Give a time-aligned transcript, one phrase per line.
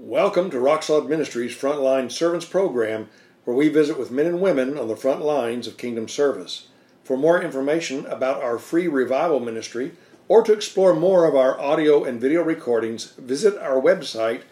[0.00, 3.08] Welcome to Rock Solid Ministries Frontline Servants Program,
[3.42, 6.68] where we visit with men and women on the front lines of kingdom service.
[7.02, 9.96] For more information about our free revival ministry,
[10.28, 14.42] or to explore more of our audio and video recordings, visit our website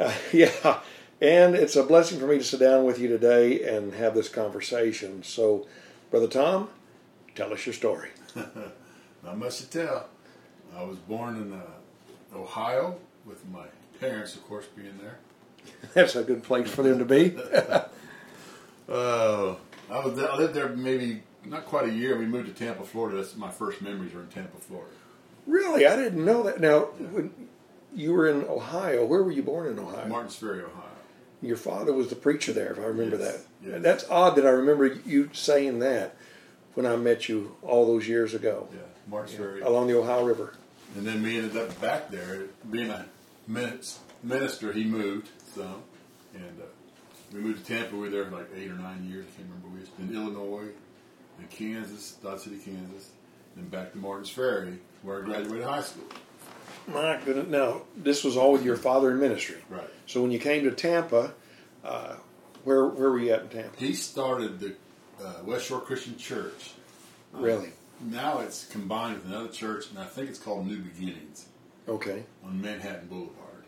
[0.00, 0.80] Uh, yeah,
[1.20, 4.28] and it's a blessing for me to sit down with you today and have this
[4.28, 5.22] conversation.
[5.22, 5.68] So,
[6.10, 6.68] Brother Tom,
[7.34, 8.10] tell us your story.
[9.24, 10.08] Not much to tell.
[10.76, 13.64] I was born in uh, Ohio with my
[14.00, 15.18] parents, of course, being there.
[15.94, 17.36] That's a good place for them to be.
[18.86, 19.54] Uh,
[19.90, 22.18] I, was, I lived there maybe not quite a year.
[22.18, 23.16] We moved to Tampa, Florida.
[23.16, 24.90] That's my first memories are in Tampa, Florida.
[25.46, 26.60] really, I didn't know that.
[26.60, 27.32] Now, when
[27.94, 30.06] you were in Ohio, where were you born in Ohio?
[30.06, 30.82] Martins Ferry, Ohio.
[31.40, 33.70] Your father was the preacher there, if I remember Yes, that.
[33.70, 33.82] yes.
[33.82, 36.14] That's odd that I remember you saying that
[36.74, 39.60] when I met you all those years ago Yeah, Martins Ferry.
[39.60, 40.54] along the Ohio River.
[40.96, 42.42] And then we ended up back there.
[42.70, 43.06] Being a
[44.22, 45.82] minister, he moved some.
[46.34, 46.64] And uh,
[47.32, 47.94] we moved to Tampa.
[47.94, 49.24] We were there for like eight or nine years.
[49.24, 49.88] I can't remember which.
[49.98, 50.68] Then Illinois,
[51.38, 53.10] then Kansas, Dodge City, Kansas.
[53.56, 56.04] Then back to Martins Ferry, where I graduated high school.
[56.88, 57.48] My goodness.
[57.48, 59.56] Now, this was all with your father in ministry.
[59.70, 59.88] Right.
[60.06, 61.32] So when you came to Tampa,
[61.84, 62.16] uh,
[62.64, 63.76] where where were you at in Tampa?
[63.78, 64.74] He started the
[65.24, 66.72] uh, West Shore Christian Church.
[67.34, 67.70] Uh, Really?
[68.00, 71.46] Now it's combined with another church, and I think it's called New Beginnings
[71.88, 72.24] Okay.
[72.44, 73.64] on Manhattan Boulevard.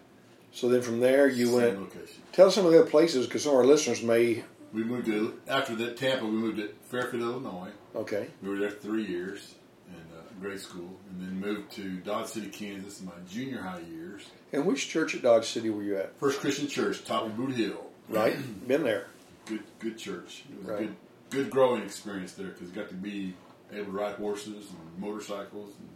[0.53, 1.81] So then from there you Same went.
[1.81, 2.23] location.
[2.33, 4.43] Tell us some of the other places because some of our listeners may.
[4.73, 6.25] We moved to after that Tampa.
[6.25, 7.71] We moved to Fairfield, Illinois.
[7.95, 8.27] Okay.
[8.43, 9.55] We were there three years
[9.89, 13.81] in uh, grade school, and then moved to Dodge City, Kansas, in my junior high
[13.81, 14.23] years.
[14.53, 16.19] And which church at Dodge City were you at?
[16.19, 17.85] First Christian Church, top of Boot Hill.
[18.09, 18.37] Right.
[18.69, 19.07] Been there.
[19.47, 20.45] Good, good church.
[20.51, 20.81] It was Right.
[20.83, 20.97] a good,
[21.31, 23.35] good growing experience there because got to be
[23.73, 25.89] able to ride horses and motorcycles and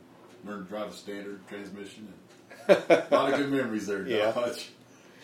[0.51, 2.09] learn to drive a standard transmission.
[2.69, 4.33] And a lot of good memories there, Yeah.
[4.33, 4.71] Dodge.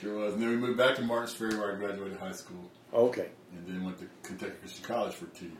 [0.01, 0.35] Sure was.
[0.35, 3.29] And then we moved back to Martins Ferry where I graduated high school, Okay.
[3.57, 5.57] and then went to Kentucky Christian College for two years.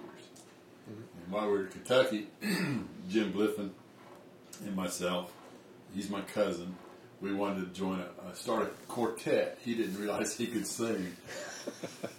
[0.89, 2.29] And while we were in Kentucky,
[3.09, 3.71] Jim Bliffen
[4.65, 5.33] and myself,
[5.95, 6.77] he's my cousin,
[7.21, 9.59] we wanted to join a, start a quartet.
[9.65, 11.17] He didn't realize he could sing.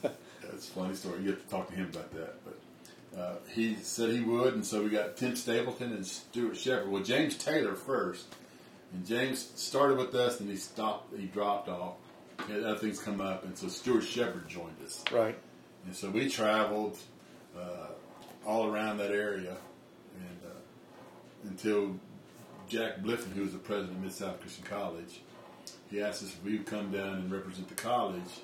[0.57, 1.21] That's a funny story.
[1.21, 2.33] You have to talk to him about that.
[2.43, 6.89] But uh, he said he would, and so we got Tim Stapleton and Stuart Shepard.
[6.89, 8.25] Well, James Taylor first,
[8.91, 11.15] and James started with us, and he stopped.
[11.15, 11.97] He dropped off.
[12.47, 15.03] He had other things come up, and so Stuart Shepard joined us.
[15.11, 15.37] Right.
[15.85, 16.97] And so we traveled
[17.55, 17.89] uh,
[18.43, 19.57] all around that area,
[20.15, 21.99] and uh, until
[22.67, 25.21] Jack Bliffen, who was the president of Mid South Christian College,
[25.91, 28.41] he asked us if we would come down and represent the college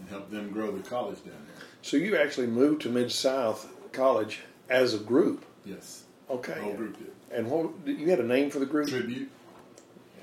[0.00, 1.64] and help them grow the college down there.
[1.82, 5.44] So you actually moved to Mid South College as a group.
[5.64, 6.54] Yes, Okay.
[6.54, 7.10] the whole group did.
[7.32, 8.88] And what you had a name for the group?
[8.88, 9.30] Tribute.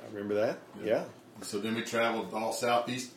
[0.03, 0.57] I remember that.
[0.83, 0.85] Yeah.
[0.85, 1.03] Yeah.
[1.41, 3.11] So then we traveled all southeast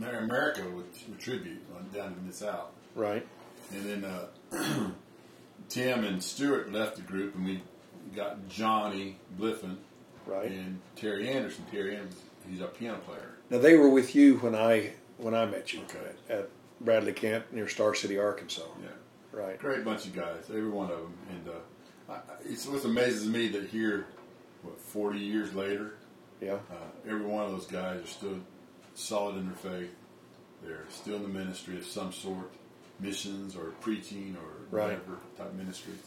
[0.00, 1.60] America with, with Tribute
[1.92, 2.68] down to Mid South.
[2.94, 3.26] Right.
[3.72, 4.90] And then uh,
[5.68, 7.62] Tim and Stuart left the group, and we
[8.14, 9.76] got Johnny Bliffen
[10.26, 10.50] Right.
[10.50, 11.64] and Terry Anderson.
[11.70, 13.30] Terry Anderson, he's a piano player.
[13.50, 16.12] Now they were with you when I when I met you Okay.
[16.28, 16.48] at
[16.80, 18.62] Bradley Camp near Star City, Arkansas.
[18.82, 18.88] Yeah,
[19.38, 19.58] Right.
[19.58, 21.14] great bunch of guys, every one of them.
[21.30, 24.06] And uh, I, it's what amazes me that here,
[24.62, 25.94] what forty years later,
[26.40, 26.54] Yeah.
[26.70, 28.38] uh, every one of those guys are still
[28.94, 29.90] solid in their faith.
[30.62, 32.50] They're still in the ministry of some sort,
[33.00, 34.84] missions or preaching or Right.
[34.98, 35.98] whatever type ministries.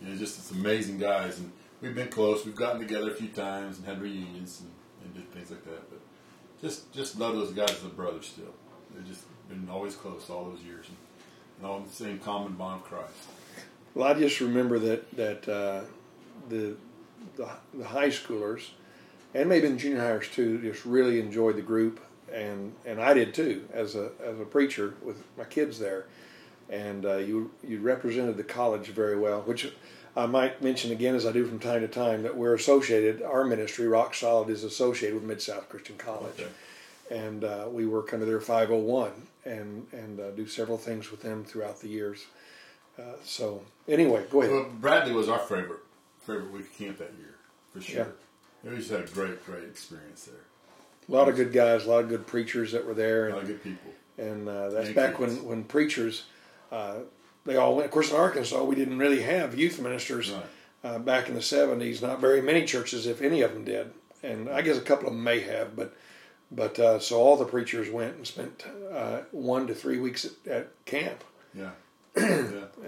[0.00, 1.52] You know, just it's amazing guys, and
[1.82, 2.44] we've been close.
[2.46, 4.70] We've gotten together a few times and had reunions and,
[5.04, 5.90] and did things like that.
[5.90, 5.99] But
[6.60, 8.54] just just love those guys as a brother still.
[8.94, 10.96] They've just been always close all those years, and,
[11.58, 13.12] and all the same common bond of Christ.
[13.94, 15.82] Well, I just remember that that uh,
[16.48, 16.76] the,
[17.36, 18.68] the the high schoolers
[19.34, 22.00] and maybe the junior hires too just really enjoyed the group,
[22.32, 26.06] and and I did too as a as a preacher with my kids there,
[26.68, 29.72] and uh, you you represented the college very well, which.
[30.16, 33.22] I might mention again, as I do from time to time, that we're associated.
[33.22, 36.40] Our ministry, Rock Solid, is associated with Mid South Christian College.
[36.40, 36.50] Okay.
[37.24, 39.10] and uh, we work under their 501
[39.44, 42.26] and and uh, do several things with them throughout the years.
[42.98, 44.52] Uh, so anyway, go ahead.
[44.52, 45.80] Well, Bradley was our favorite
[46.20, 47.34] favorite week of camp that year
[47.72, 48.06] for sure.
[48.64, 48.70] Yeah.
[48.72, 50.34] We just had a great, great experience there.
[51.08, 53.40] A lot of good guys, a lot of good preachers that were there, A lot
[53.40, 53.92] and, of good people.
[54.18, 56.24] and uh, that's And back when when preachers
[56.70, 56.96] uh,
[57.44, 57.86] they all went.
[57.86, 60.44] Of course, in Arkansas, we didn't really have youth ministers Right.
[60.84, 62.02] uh, back in the seventies.
[62.02, 63.92] Not very many churches, if any of them did,
[64.22, 65.94] and I guess a couple of them may have, but.
[66.52, 70.50] But uh, so all the preachers went and spent uh, one to three weeks at,
[70.50, 71.22] at camp,
[71.54, 71.70] Yeah.
[72.16, 72.24] yeah.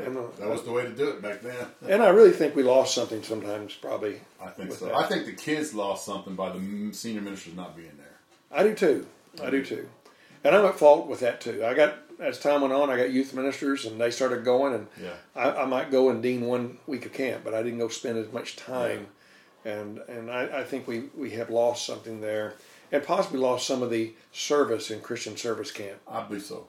[0.04, 1.69] and uh, That was the way to do it back then.
[1.88, 3.72] and I really think we lost something sometimes.
[3.75, 4.87] Probably, I think so.
[4.87, 4.96] that.
[4.96, 6.58] I think the kids lost something by the
[6.93, 8.16] senior ministers not being there.
[8.50, 9.06] I do too.
[9.40, 9.88] I do too.
[10.43, 11.64] And I'm at fault with that too.
[11.64, 14.87] I got as time went on, I got youth ministers, and they started going, and
[15.00, 15.14] Yeah.
[15.35, 18.19] I, I might go and dean one week of camp, but I didn't go spend
[18.19, 19.06] as much time.
[19.64, 22.55] And and I, I think we, we have lost something there,
[22.91, 25.99] and possibly lost some of the service in Christian service camp.
[26.09, 26.67] I believe so.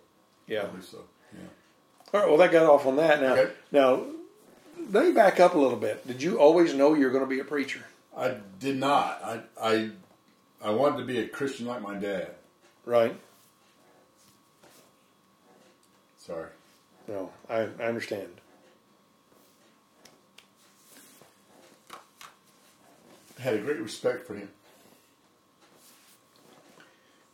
[0.48, 0.68] Yeah, I Yeah.
[0.70, 1.00] believe so.
[1.34, 1.40] Yeah.
[2.14, 2.30] All right.
[2.30, 3.20] Well, that got off on that.
[3.22, 3.52] Now, Okay.
[3.72, 4.04] now,
[4.92, 6.06] let me back up a little bit.
[6.06, 7.84] Did you always know you were going to be a preacher?
[8.16, 9.24] I did not.
[9.24, 9.90] I I
[10.64, 12.32] I wanted to be a Christian like my dad.
[12.86, 13.16] Right.
[16.26, 16.48] Sorry.
[17.08, 18.30] No, I, I understand.
[23.38, 24.50] I had a great respect for him.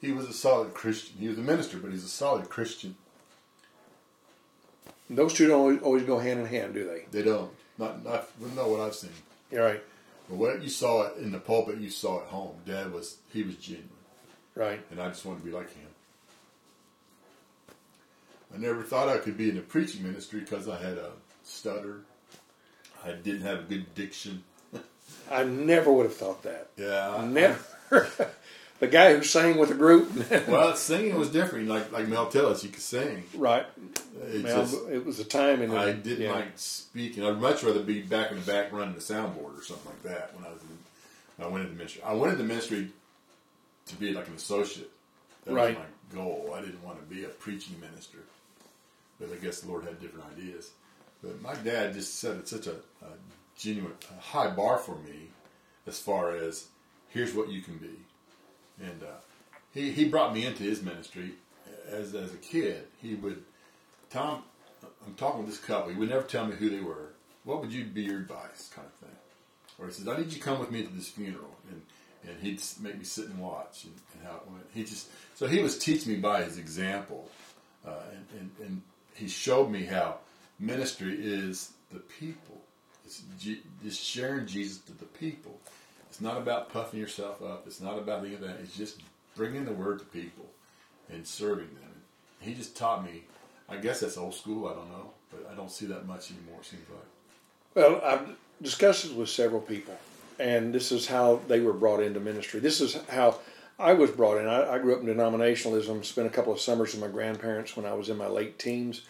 [0.01, 1.17] He was a solid Christian.
[1.19, 2.95] He was a minister, but he's a solid Christian.
[5.09, 7.05] Those two don't always, always go hand in hand, do they?
[7.11, 7.51] They don't.
[7.77, 9.09] Not not not what I've seen.
[9.51, 9.83] You're right.
[10.29, 12.55] But what you saw in the pulpit, you saw at home.
[12.65, 13.89] Dad was he was genuine,
[14.55, 14.79] Right.
[14.91, 15.87] and I just wanted to be like him.
[18.53, 21.11] I never thought I could be in the preaching ministry because I had a
[21.43, 22.01] stutter.
[23.05, 24.43] I didn't have a good diction.
[25.31, 26.69] I never would have thought that.
[26.77, 27.59] Yeah, Never.
[28.79, 30.11] the guy who sang with the group,
[30.47, 31.67] well, singing was different.
[31.67, 33.23] Like like Mel Tillis, you could sing.
[33.35, 33.65] right?
[34.31, 35.71] It Well, just it was a time in.
[35.75, 36.33] I didn't yeah.
[36.33, 37.23] like speaking.
[37.25, 40.35] I'd much rather be back in the back running the soundboard or something like that
[40.35, 40.77] when I was in,
[41.37, 42.01] when I went into ministry.
[42.05, 42.89] I went into ministry
[43.87, 44.91] to be like an associate.
[45.45, 45.77] That Right.
[45.77, 46.53] was my goal.
[46.55, 48.19] I didn't want to be a preaching minister,
[49.19, 50.71] but I guess the Lord had different ideas.
[51.21, 53.11] But my dad just set such a, a
[53.57, 55.29] genuine, a high bar for me
[55.85, 56.67] as far as
[57.09, 57.99] here's what you can be,
[58.81, 59.19] and uh,
[59.73, 61.31] he he brought me into his ministry
[61.89, 62.87] as as a kid.
[63.01, 63.43] He would
[64.09, 64.43] Tom,
[65.05, 65.91] I'm talking with this couple.
[65.91, 67.13] He would never tell me who they were.
[67.43, 69.17] What would you be your advice, kind of thing?
[69.77, 71.81] Or he says, I need you to come with me to this funeral, and
[72.27, 74.65] and he'd make me sit and watch and, and how it went.
[74.73, 77.29] He just so he was teaching me by his example,
[77.87, 78.81] uh, and, and and
[79.19, 80.17] he showed me how
[80.59, 82.61] ministry is the people.
[83.05, 83.21] It's
[83.83, 85.59] just sharing Jesus to the people.
[86.09, 87.63] It's not about puffing yourself up.
[87.67, 88.57] It's not about any of that.
[88.61, 89.01] It's just
[89.35, 90.45] bringing the word to people
[91.11, 91.91] and serving them.
[92.39, 93.23] He just taught me.
[93.67, 94.67] I guess that's old school.
[94.67, 96.59] I don't know, but I don't see that much anymore.
[96.61, 96.99] It seems like.
[97.75, 99.97] Well, I've discussed this with several people,
[100.39, 102.59] and this is how they were brought into ministry.
[102.59, 103.39] This is how
[103.79, 104.47] I was brought in.
[104.47, 107.85] I, I grew up in denominationalism, spent a couple of summers with my grandparents when
[107.85, 109.03] I was in my late teens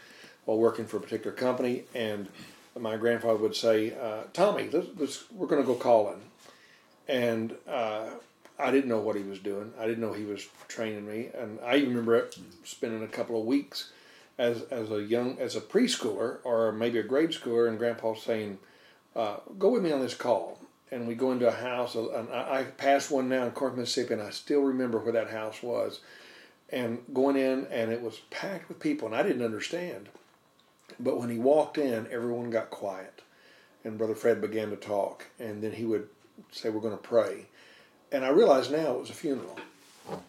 [0.46, 2.28] while working for a particular company, and
[2.80, 6.22] my grandfather would say, uh, Tommy, let's, let's, we're going to go calling.
[7.08, 8.12] And uh,
[8.60, 9.74] I didn't know what he was doing.
[9.80, 11.30] I didn't know he was training me.
[11.34, 12.30] And I even remember
[12.64, 13.92] spending a couple of weeks
[14.38, 18.60] as as a young as a preschooler or maybe a grade schooler, and Grandpa saying,
[19.16, 20.60] uh, "Go with me on this call."
[20.92, 24.14] And we go into a house, and I, I passed one now in Corinth, Mississippi,
[24.14, 26.00] and I still remember where that house was.
[26.72, 30.10] And going in, and it was packed with people, and I didn't understand.
[31.00, 33.22] But when he walked in, everyone got quiet,
[33.84, 36.08] and Brother Fred began to talk, and then he would
[36.52, 37.46] say, "We're going to pray,"
[38.12, 39.58] and I realized now it was a funeral.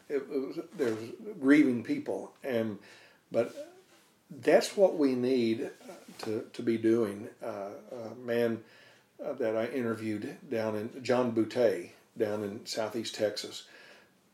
[0.09, 2.79] It, it was there was grieving people, and
[3.33, 3.55] but
[4.43, 7.29] that's what we need uh, to, to be doing.
[7.45, 8.62] Uh, a man
[9.25, 13.65] uh, that I interviewed down in John Boutte down in southeast Texas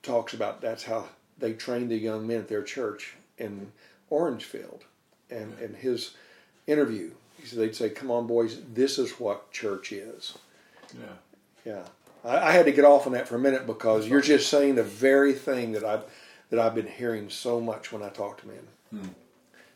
[0.03, 1.07] talks about that's how
[1.39, 3.73] they train the young men at their church in
[4.09, 4.85] Orangefield,
[5.31, 6.15] and in his
[6.67, 10.39] interview, he said they'd say, "Come on, boys, this is what church is."
[10.95, 11.13] Yeah.
[11.65, 11.83] Yeah,
[12.25, 14.77] I, I had to get off on that for a minute because you're just saying
[14.77, 16.05] the very thing that I've
[16.51, 19.11] that I've been hearing so much when I talk to men.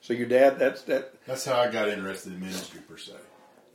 [0.00, 1.14] So your dad, that's that.
[1.26, 3.12] That's how I got interested in ministry per se.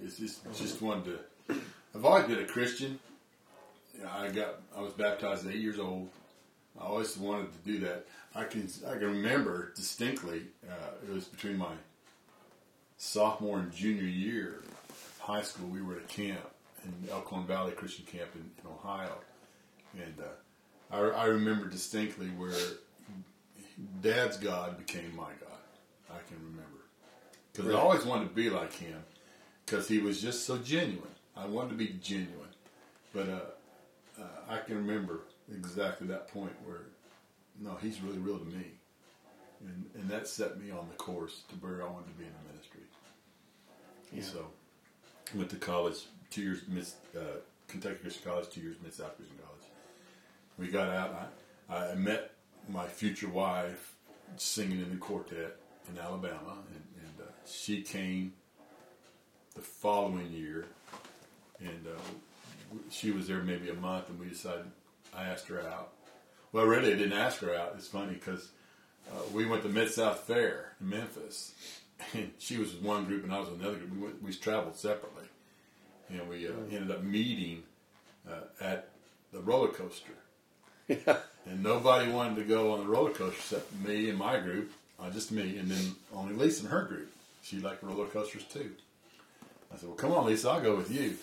[0.03, 1.17] It's just just wanted
[1.49, 1.55] to.
[1.95, 2.99] I've always been a Christian.
[4.07, 6.09] I got I was baptized at eight years old.
[6.79, 8.05] I always wanted to do that.
[8.35, 10.43] I can I can remember distinctly.
[10.69, 10.73] Uh,
[11.07, 11.71] it was between my
[12.97, 15.67] sophomore and junior year of high school.
[15.69, 16.41] We were at a camp
[16.83, 19.13] in Elkhorn Valley Christian Camp in, in Ohio,
[19.97, 22.51] and uh, I, I remember distinctly where
[24.01, 25.59] Dad's God became my God.
[26.09, 26.85] I can remember.
[27.51, 27.75] because Right.
[27.77, 29.01] I always wanted to be like him
[29.65, 31.09] because he was just so genuine.
[31.35, 32.53] I wanted to be genuine,
[33.13, 36.83] but uh, uh, I can remember exactly that point where
[37.59, 38.65] no, he's really real to me,
[39.61, 42.31] and and that set me on the course to where I wanted to be in
[42.31, 42.81] the ministry.
[44.13, 44.23] Yeah.
[44.23, 44.47] so,
[45.35, 49.37] went to college two years, Miss uh, Kentucky Christian College, two years Mid South Christian
[49.37, 49.65] College.
[50.57, 51.31] We got out.
[51.69, 52.31] I, I met
[52.69, 53.95] my future wife
[54.37, 55.57] singing in the quartet
[55.89, 58.33] in Alabama, and, and uh, she came
[59.55, 60.65] the following year,
[61.59, 64.65] and uh, she was there maybe a month, and we decided.
[65.17, 65.93] I asked her out.
[66.51, 67.73] Well, really, I didn't ask her out.
[67.77, 68.49] It's funny because
[69.09, 71.53] uh, we went to Mid South Fair in Memphis,
[72.13, 73.91] and she was with one group and I was with another group.
[73.93, 75.25] We, went, we traveled separately,
[76.09, 77.63] and we uh, ended up meeting
[78.29, 78.89] uh, at
[79.31, 80.11] the roller coaster.
[80.87, 81.17] Yeah.
[81.47, 85.09] And nobody wanted to go on the roller coaster except me and my group, uh,
[85.09, 87.11] just me, and then only Lisa and her group.
[87.41, 88.69] She liked roller coasters too.
[89.75, 91.15] I said, "Well, come on, Lisa, I'll go with you."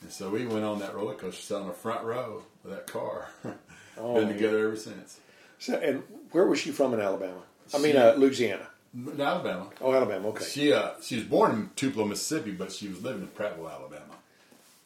[0.00, 2.86] And so we went on that roller coaster, sat on the front row of that
[2.86, 3.28] car.
[4.00, 5.18] Oh, Been together ever since.
[5.58, 7.40] So, and where was she from in Alabama?
[7.74, 8.68] I mean, uh, Louisiana.
[8.94, 9.70] In Alabama.
[9.80, 10.28] Oh, Alabama.
[10.28, 10.44] Okay.
[10.44, 14.14] She uh, she was born in Tupelo, Mississippi, but she was living in Prattville, Alabama.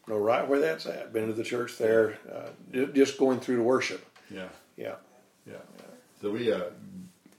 [0.09, 1.13] No, right where that's at.
[1.13, 2.19] Been to the church there.
[2.27, 4.03] Uh, just going through to worship.
[4.31, 4.49] Yeah,
[4.79, 4.95] Yeah.
[5.47, 5.57] yeah.
[6.23, 6.71] So we uh,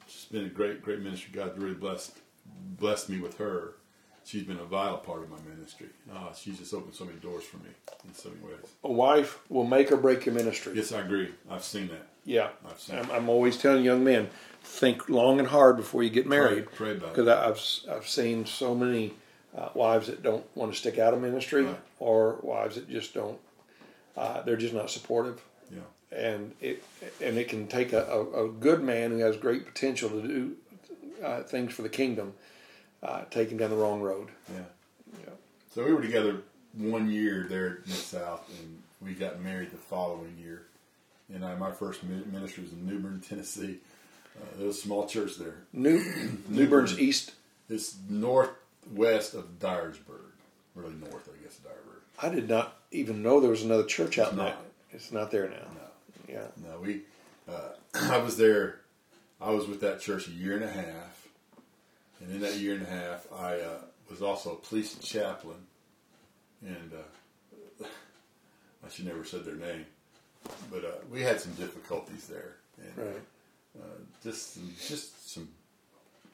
[0.06, 1.32] it's been a great, great ministry.
[1.34, 2.16] God really blessed
[2.78, 3.74] blessed me with her.
[4.26, 5.88] She's been a vital part of my ministry.
[6.12, 7.70] Uh, she's just opened so many doors for me
[8.08, 8.64] in so many ways.
[8.84, 10.74] A wife will make or break your ministry.
[10.76, 11.30] Yes, I agree.
[11.50, 12.08] I've seen that.
[12.26, 12.50] Yeah.
[12.70, 13.12] I've seen I'm.
[13.12, 14.30] I'm always telling young men,
[14.64, 16.72] think long and hard before you get married.
[16.72, 17.16] Pray about it.
[17.16, 19.14] Because I've s- I've seen so many
[19.58, 21.78] uh, wives that don't want to stick out of ministry, Right.
[22.00, 23.40] or wives that just don't.
[24.16, 25.80] Uh, they're just not supportive, Yeah,
[26.18, 26.84] and it
[27.22, 30.56] and it can take a, a, a good man who has great potential to do
[31.24, 32.34] uh, things for the kingdom,
[33.04, 34.30] uh, take him down the wrong road.
[34.52, 34.62] yeah.
[35.24, 35.30] Yeah.
[35.76, 36.38] So we were together
[36.76, 40.64] one year there in the South, and we got married the following year.
[41.34, 43.78] And I, my first mi- ministry was in Newbern, Tennessee.
[44.36, 45.56] Uh, there was a small church there.
[45.74, 46.04] New
[46.50, 47.34] Newbern's East.
[47.70, 50.32] It's northwest of Dyersburg.
[50.76, 52.02] Really north, I guess, of Dyersburg.
[52.22, 54.44] I did not even know there was another church out It's in that.
[54.46, 54.66] not.
[54.92, 55.56] It's not there now.
[55.76, 56.48] No, Yeah.
[56.68, 57.02] no, we.
[57.48, 57.70] Uh,
[58.12, 58.80] I was there.
[59.42, 61.23] I was with that church a year and a half,
[62.24, 65.58] and in that year and a half, I uh, was also a police chaplain,
[66.66, 67.86] and uh,
[68.86, 69.86] I should never said their name,
[70.72, 73.22] but uh, we had some difficulties there, and Right.
[73.82, 75.50] uh, just some, just some.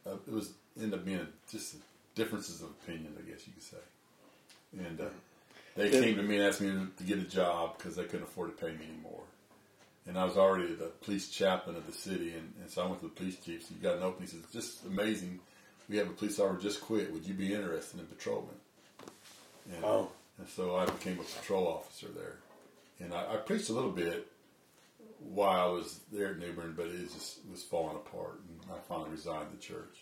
[0.05, 1.75] Uh, it was end up being just
[2.15, 5.05] differences of opinion, I guess you could say, and uh,
[5.75, 8.55] they came to me and asked me to get a job because they couldn't afford
[8.55, 9.22] to pay me anymore.
[10.08, 13.00] And I was already the police chaplain of the city, and, and so I went
[13.01, 13.63] to the police chief.
[13.63, 14.27] So you got an opening.
[14.27, 15.39] He says, "Just amazing.
[15.89, 17.12] We have a police officer just quit.
[17.12, 18.55] Would you be interested in patrolman?"
[19.74, 20.10] And, Wow.
[20.38, 22.38] and so I became a patrol officer there,
[23.00, 24.27] and I, I preached a little bit
[25.19, 29.10] while I was there at Newbern, but it just was falling apart, and I finally
[29.12, 29.98] resigned the church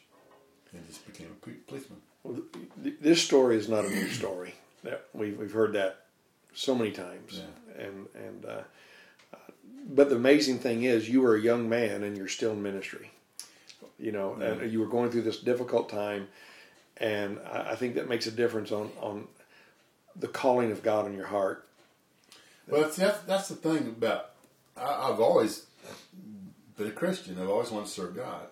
[0.74, 2.00] and just became a policeman.
[2.24, 2.41] Well,
[2.84, 4.53] th- this story is not a new story.
[4.84, 6.06] That we've we've heard that
[6.53, 7.84] so many times, Yeah.
[7.86, 8.62] and and uh,
[9.34, 9.38] uh,
[9.89, 13.12] but the amazing thing is, you were a young man and you're still in ministry.
[14.00, 16.27] You know, and you were going through this difficult time,
[16.98, 19.27] and I, I think that makes a difference on on
[20.16, 21.68] the calling of God in your heart.
[22.68, 24.32] Well, see, that's, that's the thing about
[24.75, 25.66] I, I've always
[26.77, 27.39] been a Christian.
[27.42, 28.48] I've always wanted to serve God,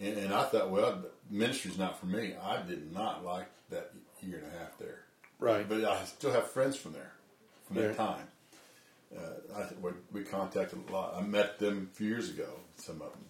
[0.00, 2.34] and, and I thought, well, ministry's not for me.
[2.42, 5.02] I did not like that year and a half there,
[5.38, 5.68] Right.
[5.68, 7.12] but I still have friends from there
[7.66, 7.94] from that Yeah.
[7.94, 8.26] time.
[9.16, 11.14] Uh, I, we, we contacted a lot.
[11.16, 13.24] I met them a few years ago, some of them.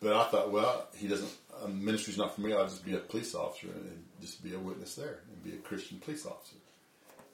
[0.00, 1.30] And, but I thought, well, he doesn't.
[1.68, 2.52] Ministry's not for me.
[2.52, 5.54] I'll just be a police officer and, and just be a witness there and be
[5.54, 6.56] a Christian police officer.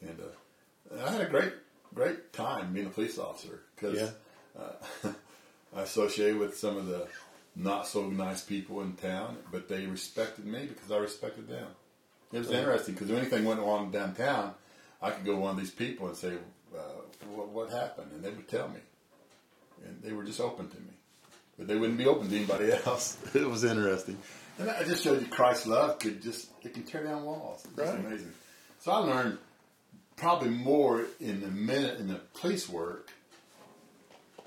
[0.00, 1.52] And uh, I had a great,
[1.94, 4.62] great time being a police officer because Yeah.
[5.04, 5.08] uh,
[5.76, 7.06] I associated with some of the
[7.56, 11.66] not so nice people in town, but they respected me because I respected them.
[12.32, 14.54] It was interesting because if anything went wrong downtown,
[15.02, 16.34] I could go to one of these people and say,
[16.74, 16.78] uh,
[17.34, 18.80] what, "What happened?" and they would tell me,
[19.84, 20.92] and they were just open to me,
[21.58, 23.18] but they wouldn't be open to anybody else.
[23.34, 24.18] it was interesting,
[24.58, 27.64] and I just showed you Christ's love could just it can tear down walls.
[27.64, 27.98] It's Right.
[27.98, 28.32] amazing.
[28.80, 29.38] So I learned
[30.16, 33.10] probably more in the minute in the police work,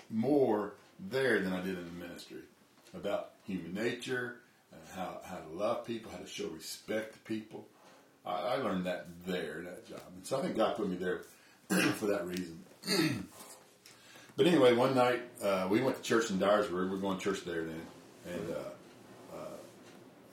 [0.09, 2.41] more there than I did in the ministry
[2.93, 4.38] about human nature
[4.71, 7.65] and how, how to love people, how to show respect to people.
[8.25, 10.01] I, I learned that there, that job.
[10.15, 11.21] And so I think God put me there
[11.95, 12.63] for that reason.
[14.38, 16.72] but anyway, one night uh, we went to church in Dyersburg.
[16.72, 17.82] We were going to church there then.
[18.27, 19.58] And uh, uh,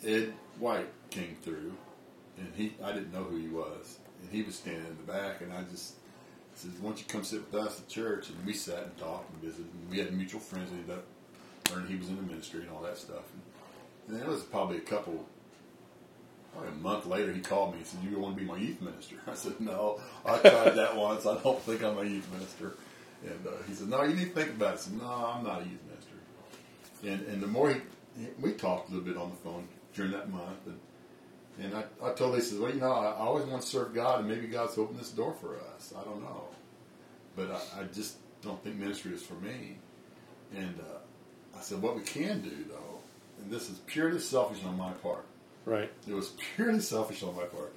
[0.03, 1.73] it white came through,
[2.39, 5.43] and he I didn't know who he was, and he was standing in the back,
[5.43, 5.95] and I just
[6.55, 9.31] said, "Why don't you come sit with us at church?" And we sat and talked
[9.31, 10.71] and visited, and we had mutual friends.
[10.73, 11.05] Ended up
[11.71, 13.25] learning he was in the ministry and all that stuff.
[14.09, 15.27] And, and it was probably a couple.
[16.53, 18.81] Probably a month later, he called me and said, "You want to be my youth
[18.81, 21.27] minister?" I said, "No, I tried that once.
[21.27, 22.73] I don't think I'm a youth minister."
[23.25, 25.45] And uh, he said, "No, you need to think about it." I said, "No, I'm
[25.45, 26.17] not a youth minister."
[27.05, 27.81] And and the more he,
[28.41, 30.79] we talked a little bit on the phone during that month, and
[31.61, 33.69] and I, I told him, he says, "Well, you know, I, I always want to
[33.69, 35.93] serve God, and maybe God's opened this door for us.
[35.97, 36.45] I don't know,
[37.37, 39.77] but I, I just don't think ministry is for me."
[40.55, 42.99] And uh, I said, "What we can do, though,
[43.41, 45.25] and this is purely selfish on my part.
[45.65, 45.93] Right.
[46.09, 47.73] It was purely selfish on my part."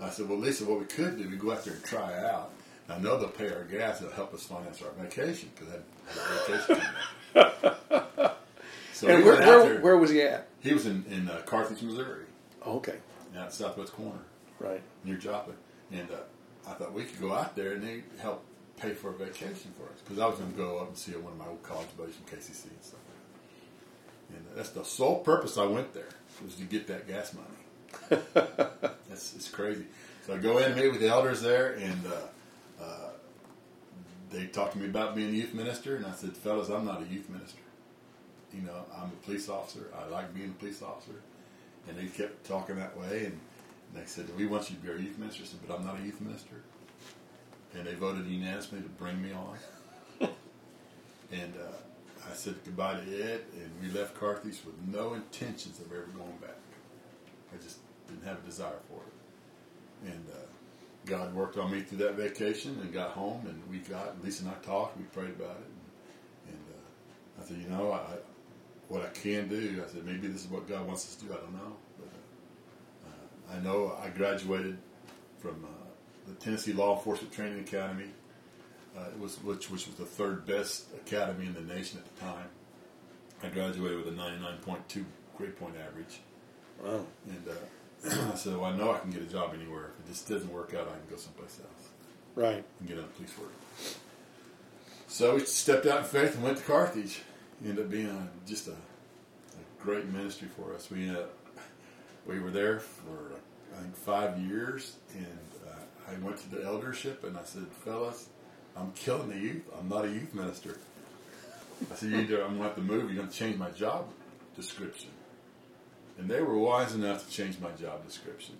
[0.00, 2.24] I said, "Well, Lisa, what we could do, we go out there and try it
[2.24, 2.52] out."
[2.88, 4.00] I know they'll pay our gas.
[4.00, 5.82] It'll help us finance our vacation because I had
[6.16, 6.86] a vacation.
[8.92, 10.48] so And where, where, where was he at?
[10.60, 12.24] He was in in uh, Carthage, Missouri,
[12.64, 12.96] Oh, okay.
[13.36, 14.18] out southwest corner
[14.58, 14.80] Right.
[15.04, 15.56] near Joplin,
[15.92, 16.16] and uh,
[16.68, 18.44] I thought we could go out there and they help
[18.80, 21.12] pay for a vacation for us because I was going to go up and see
[21.12, 23.00] one of my old college buddies from KCC and stuff.
[24.30, 26.08] And uh, that's the sole purpose I went there
[26.44, 28.22] was to get that gas money.
[29.08, 29.84] that's it's crazy.
[30.26, 32.10] So I go in and meet with the elders there, and uh,
[32.80, 33.10] uh,
[34.30, 37.02] they talked to me about being a youth minister, and I said, "Fellas, I'm not
[37.02, 37.60] a youth minister.
[38.52, 39.90] You know, I'm a police officer.
[39.96, 41.20] I like being a police officer."
[41.88, 43.40] And they kept talking that way, and
[43.94, 45.98] they said, "We want you to be our youth minister." I said, "But I'm not
[45.98, 46.56] a youth minister."
[47.74, 49.58] And they voted unanimously to bring me on.
[51.32, 51.76] and uh,
[52.30, 56.36] I said goodbye to Ed, and we left Carthage with no intentions of ever going
[56.40, 56.56] back.
[57.52, 60.12] I just didn't have a desire for it.
[60.12, 60.38] And uh,
[61.08, 64.52] God worked on me through that vacation, and got home, and we got Lisa and
[64.52, 64.96] I talked.
[64.96, 65.66] We prayed about it,
[66.46, 68.02] and, and uh, I said, "You know, I,
[68.88, 71.32] what I can do," I said, "Maybe this is what God wants us to do.
[71.32, 72.08] I don't know." But,
[73.08, 74.78] uh, I know I graduated
[75.38, 75.88] from uh,
[76.28, 78.10] the Tennessee Law Enforcement Training Academy.
[78.96, 82.20] Uh, it was which which was the third best academy in the nation at the
[82.20, 82.48] time.
[83.42, 85.04] I graduated with a 99.2
[85.36, 86.20] grade point average,
[86.82, 87.06] Wow.
[87.28, 87.48] and
[88.06, 89.90] uh, I said, "Well, I know I can get a job anywhere.
[90.00, 91.88] If it just doesn't work out, I can go someplace else
[92.34, 92.64] Right.
[92.80, 93.52] and get on police work."
[95.08, 97.20] So we stepped out in faith and went to Carthage.
[97.64, 100.90] Ended up being a, just a, a great ministry for us.
[100.90, 101.30] We up,
[102.26, 103.32] we were there for
[103.76, 108.28] I think five years, and uh, I went to the eldership and I said, "Fellas,
[108.76, 109.62] I'm killing the youth.
[109.78, 110.78] I'm not a youth minister."
[111.90, 113.04] I said, "You either I'm going to have to move.
[113.10, 114.06] You're going to change my job
[114.54, 115.10] description."
[116.18, 118.56] And they were wise enough to change my job description,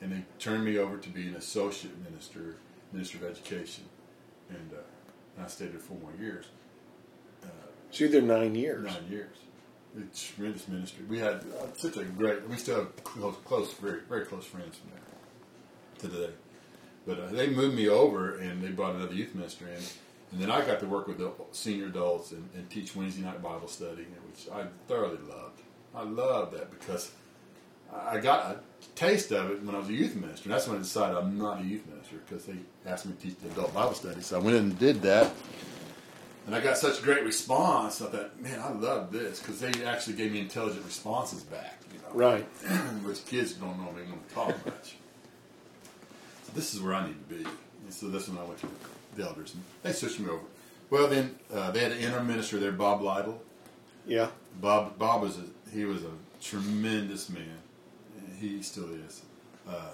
[0.00, 2.56] and they turned me over to be an associate minister,
[2.92, 3.84] minister of education,
[4.50, 4.82] and, uh,
[5.36, 6.46] and I stayed there four more years.
[7.90, 8.84] So you're there nine years.
[8.84, 9.36] Nine years.
[9.98, 11.04] It's tremendous ministry.
[11.08, 12.46] We had uh, such a great.
[12.48, 16.32] We still have close, close, very, very close friends from there to today.
[17.06, 19.80] But uh, they moved me over, and they brought another youth minister in,
[20.32, 23.42] and then I got to work with the senior adults and, and teach Wednesday night
[23.42, 25.62] Bible study, which I thoroughly loved.
[25.96, 27.10] I love that because
[27.94, 28.60] I got a
[28.94, 30.44] taste of it when I was a youth minister.
[30.44, 33.18] And that's when I decided I'm not a youth minister because they asked me to
[33.20, 34.20] teach the adult Bible study.
[34.20, 35.32] So I went in and did that.
[36.46, 38.00] And I got such a great response.
[38.00, 41.78] I thought, man, I love this because they actually gave me intelligent responses back.
[41.92, 42.44] You know, Right.
[43.04, 44.96] which kids don't normally want to talk much.
[46.44, 47.44] So this is where I need to be.
[47.44, 48.68] And so that's when I went to
[49.16, 50.42] the elders, and they switched me over.
[50.90, 53.42] Well, then uh, they had an interim minister there, Bob Lytle.
[54.06, 54.28] Yeah.
[54.60, 57.58] Bob Bob was a, he was a tremendous man.
[58.38, 59.22] He still is.
[59.68, 59.90] Uh,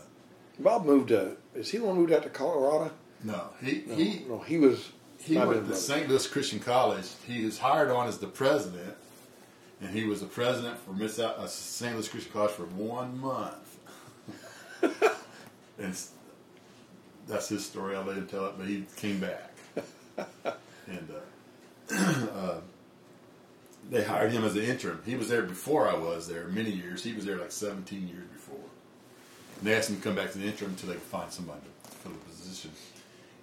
[0.58, 1.36] Bob moved to.
[1.54, 2.92] Is he the one who moved out to Colorado?
[3.24, 4.90] no, he No, he no, he was.
[5.18, 5.74] he went to.
[5.74, 6.08] St.
[6.08, 7.06] Louis Christian College.
[7.26, 8.94] He was hired on as the president,
[9.80, 11.94] and he was the president for Miss uh, St.
[11.94, 13.78] Louis Christian College for one month.
[15.78, 15.96] and
[17.28, 17.96] that's his story.
[17.96, 18.54] I'll let him tell it.
[18.58, 19.52] But he came back,
[20.86, 22.60] and uh, uh,
[23.90, 25.02] they hired him as an interim.
[25.04, 27.04] He was there before I was there many years.
[27.04, 28.56] He was there like 17 years before.
[29.58, 31.60] And they asked him to come back to the interim until they could find somebody
[31.60, 32.70] to fill the position.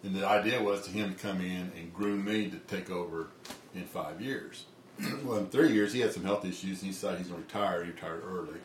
[0.03, 3.27] And the idea was to him to come in and groom me to take over
[3.75, 4.65] in five years.
[5.23, 7.47] well, in three years, he had some health issues, and he decided he's going to
[7.47, 7.83] retire.
[7.83, 8.59] He retired early.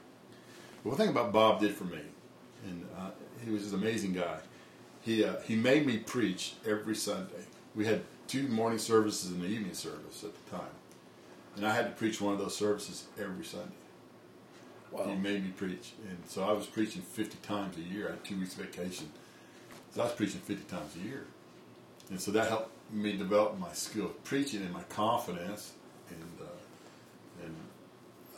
[0.82, 2.00] But one thing about Bob did for me,
[2.66, 3.10] and uh,
[3.44, 4.38] he was an amazing guy.
[5.00, 7.44] He uh, he made me preach every Sunday.
[7.74, 10.72] We had two morning services and an evening service at the time,
[11.56, 13.70] and I had to preach one of those services every Sunday.
[14.90, 15.04] Wow.
[15.08, 18.08] He made me preach, and so I was preaching 50 times a year.
[18.08, 19.10] I had two weeks vacation,
[19.92, 21.26] so I was preaching 50 times a year,
[22.10, 25.72] and so that helped me develop my skill of preaching and my confidence,
[26.10, 27.56] and uh, and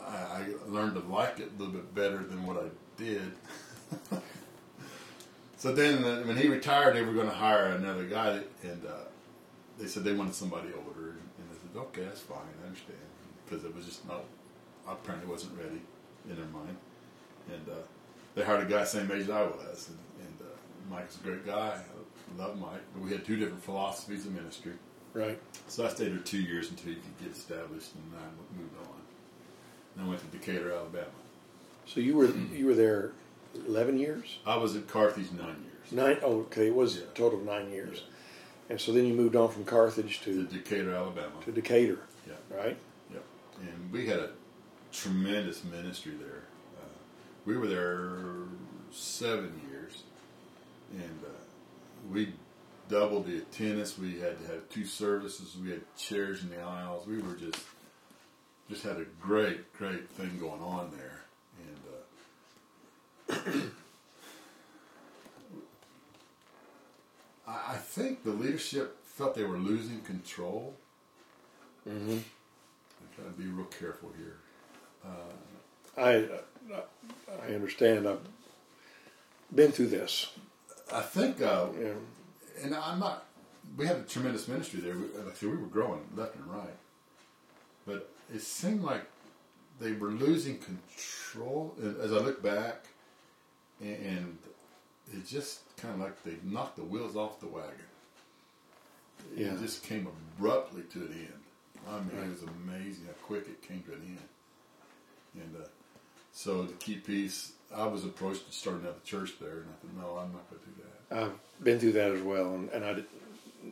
[0.01, 3.33] I, I learned to like it a little bit better than what I did.
[5.57, 9.05] so then, uh, when he retired, they were going to hire another guy, and uh,
[9.77, 12.97] they said they wanted somebody older, and, and I said, "Okay, that's fine, I understand,"
[13.47, 14.23] because it was just not
[14.87, 15.81] I apparently wasn't ready
[16.29, 16.75] in their mind,
[17.49, 17.79] and uh,
[18.35, 21.45] they hired a guy same age as I was, and, and uh, Mike's a great
[21.45, 21.77] guy.
[21.77, 24.73] I love Mike, but we had two different philosophies of ministry.
[25.13, 25.39] Right.
[25.67, 28.95] So I stayed there two years until you could get established, and I moved on.
[29.97, 31.07] And I went to Decatur, Alabama.
[31.85, 33.11] So you were you were there
[33.67, 34.37] eleven years.
[34.45, 35.91] I was at Carthage nine years.
[35.91, 36.17] Nine.
[36.21, 36.67] Oh, okay.
[36.67, 37.03] It was Yeah.
[37.03, 38.03] a total of nine years.
[38.69, 41.31] And so then you moved on from Carthage To to Decatur, Alabama.
[41.45, 42.77] to Decatur, Yeah, right?
[43.61, 44.29] And we had a
[44.91, 46.43] tremendous ministry there.
[46.79, 46.85] Uh,
[47.45, 48.09] we were there
[48.91, 50.03] seven years,
[50.93, 51.29] and uh,
[52.11, 52.33] we
[52.89, 53.97] doubled the attendance.
[53.97, 55.55] We had to have two services.
[55.61, 57.07] We had chairs in the aisles.
[57.07, 57.59] We were just
[58.69, 61.23] just had a great, great thing going on there.
[63.29, 63.61] And uh,
[67.47, 70.75] I think the leadership felt they were losing control.
[71.87, 72.17] Mm-hmm.
[73.01, 74.37] I gotta be real careful here.
[75.97, 76.27] I
[77.43, 78.07] I understand.
[78.07, 78.19] I've
[79.53, 80.31] been through this.
[80.91, 81.93] I think, uh, Yeah.
[82.61, 83.25] and I'm not.
[83.75, 84.93] We had a tremendous ministry there.
[84.95, 86.75] We, like I said, we were growing left and right,
[87.85, 89.03] but it seemed like
[89.79, 91.75] they were losing control.
[91.81, 92.85] And As I look back,
[93.81, 94.37] and,
[95.13, 97.71] it just kind of like they knocked the wheels off the wagon.
[99.35, 99.53] Yeah.
[99.53, 101.43] It just came abruptly to an end.
[101.89, 104.19] I mean, it was amazing how quick it came to an end.
[105.35, 105.67] And uh,
[106.33, 110.07] so to keep peace, I was approached to start another church there, and I thought,
[110.07, 111.23] no, I'm not going to do that.
[111.23, 113.05] I've been through that as well, and, and I did.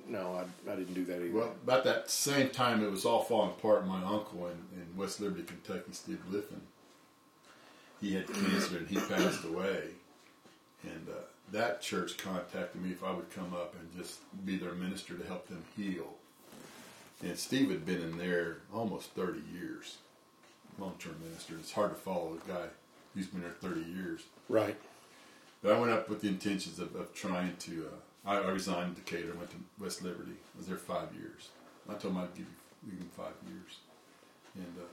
[0.08, 1.32] No, I, I didn't do that either.
[1.32, 3.88] Well, about that same time, it was all falling apart.
[3.88, 6.62] My uncle in, in West Liberty, Kentucky, Steve Liffin,
[8.02, 9.84] he had cancer and he passed away.
[10.84, 14.74] And uh, that church contacted me if I would come up and just be their
[14.74, 16.16] minister to help them heal.
[17.24, 19.98] And Steve had been in there almost 30 years,
[20.78, 21.56] long term minister.
[21.60, 22.66] It's hard to follow a guy
[23.14, 24.22] who's been there 30 years.
[24.50, 24.76] right.
[25.64, 27.88] But I went up with the intentions of, of trying to.
[27.88, 30.34] Uh, I, resigned Decatur, went to West Liberty.
[30.54, 31.50] I was there five years.
[31.90, 32.46] I told him I'd give
[32.86, 33.78] you, him five years.
[34.56, 34.86] And uh,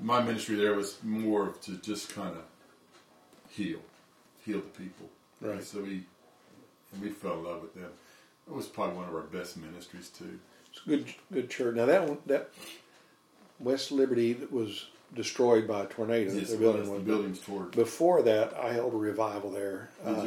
[0.00, 2.42] my ministry there was more of to just kind of
[3.48, 3.80] heal,
[4.44, 5.08] heal the people.
[5.40, 5.54] Right.
[5.54, 6.04] And so we,
[6.92, 7.90] and we fell in love with them.
[8.46, 10.38] It was probably one of our best ministries too.
[10.74, 11.76] It's a good good church.
[11.76, 12.50] Now that one, that
[13.60, 16.32] West Liberty that was destroyed by a tornado.
[16.32, 17.00] Yes, the it building was.
[17.00, 17.70] the building's toward.
[17.72, 19.90] Before that, I held a revival there.
[20.04, 20.26] Uh?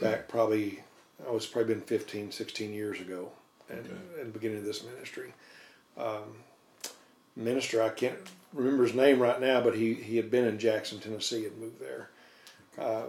[0.00, 0.80] Back probably,
[1.26, 3.30] I was probably been 15, 16 years ago,
[3.70, 4.20] and Okay.
[4.20, 5.32] at the beginning of this ministry.
[5.96, 6.36] Um,
[7.34, 8.18] minister, I can't
[8.52, 11.80] remember his name right now, but he, he had been in Jackson, Tennessee, and moved
[11.80, 12.10] there.
[12.78, 13.04] Um,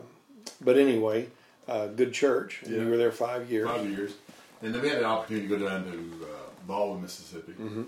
[0.62, 1.28] but anyway,
[1.68, 2.62] uh, good church.
[2.64, 2.84] And Yeah.
[2.86, 3.68] We were there five years.
[3.70, 4.14] Five years.
[4.62, 7.54] And then we had the opportunity to go down to uh, Baldwin, Mississippi.
[7.54, 7.84] Mm-hmm.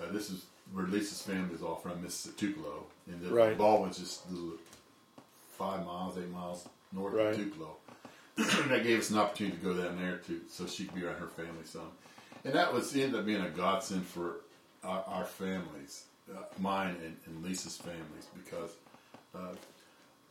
[0.00, 2.84] Uh, this is where Lisa's family is all from, Mississippi, Tupelo.
[3.06, 3.56] And the, Right.
[3.56, 4.22] Baldwin's just
[5.58, 7.26] five miles, eight miles north Right.
[7.28, 7.76] of Tupelo.
[8.36, 11.04] and that gave us an opportunity to go down there to so she could be
[11.04, 11.90] around her family some.
[12.44, 14.36] And that was ended up being a godsend for
[14.82, 18.70] our, our families, uh, mine and, and Lisa's families, because
[19.34, 19.54] uh,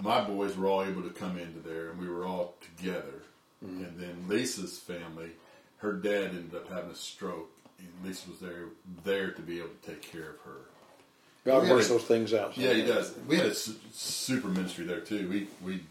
[0.01, 3.21] my boys were all able to come into there, and we were all together.
[3.61, 5.29] And then Lisa's family,
[5.77, 7.51] her dad ended up having a stroke,
[8.03, 8.65] Lisa was there
[9.03, 10.57] there to be able to take care of her.
[11.45, 12.55] God works those things out.
[12.57, 13.13] Yeah, he does.
[13.27, 15.27] We had a su- super ministry there too.
[15.27, 15.83] We we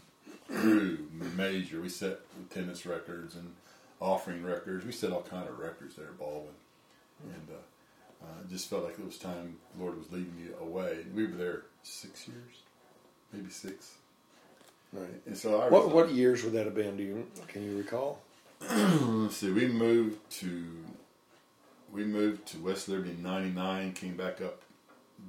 [0.47, 0.99] grew
[1.35, 1.81] major.
[1.81, 3.51] We set attendance records and
[3.99, 4.85] offering records.
[4.85, 6.53] We set all kind of records there Baldwin,
[7.25, 10.51] and uh, uh, it just felt like it was time the Lord was leading me
[10.61, 10.99] away.
[11.05, 12.61] And we were there six years,
[13.33, 13.95] maybe six.
[14.93, 15.07] Right.
[15.25, 15.93] And so I What resigned.
[15.93, 16.95] what years would that have been?
[16.97, 18.19] Do you can you recall?
[18.69, 19.51] Let's see.
[19.51, 20.63] We moved to
[21.91, 23.93] we moved to West Liberty in '99.
[23.93, 24.61] Came back up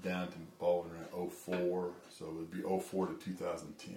[0.02, 1.90] down to Baldwin around 04.
[2.18, 3.94] So it would be 04 to 2010.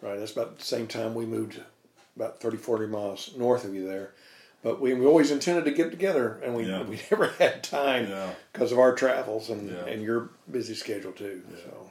[0.00, 0.18] Right.
[0.18, 1.60] That's about the same time we moved
[2.16, 4.12] about 30, 40 miles north of you there.
[4.62, 6.82] But we, we always intended to get together, and we, Yeah.
[6.88, 8.30] we never had time Yeah.
[8.52, 9.84] because of our travels and, Yeah.
[9.86, 11.42] and your busy schedule too.
[11.64, 11.90] So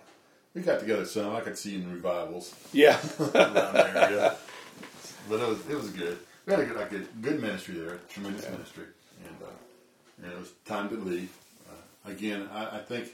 [0.54, 1.36] We got together some.
[1.36, 4.12] I could see you in revivals yeah, around there.
[4.12, 4.36] Yeah.
[5.30, 6.18] But it was it was good.
[6.46, 8.86] We had a good, like a good ministry there, tremendous ministry,
[9.28, 11.32] and uh, and it was time to leave.
[11.70, 13.14] Uh, again, I, I think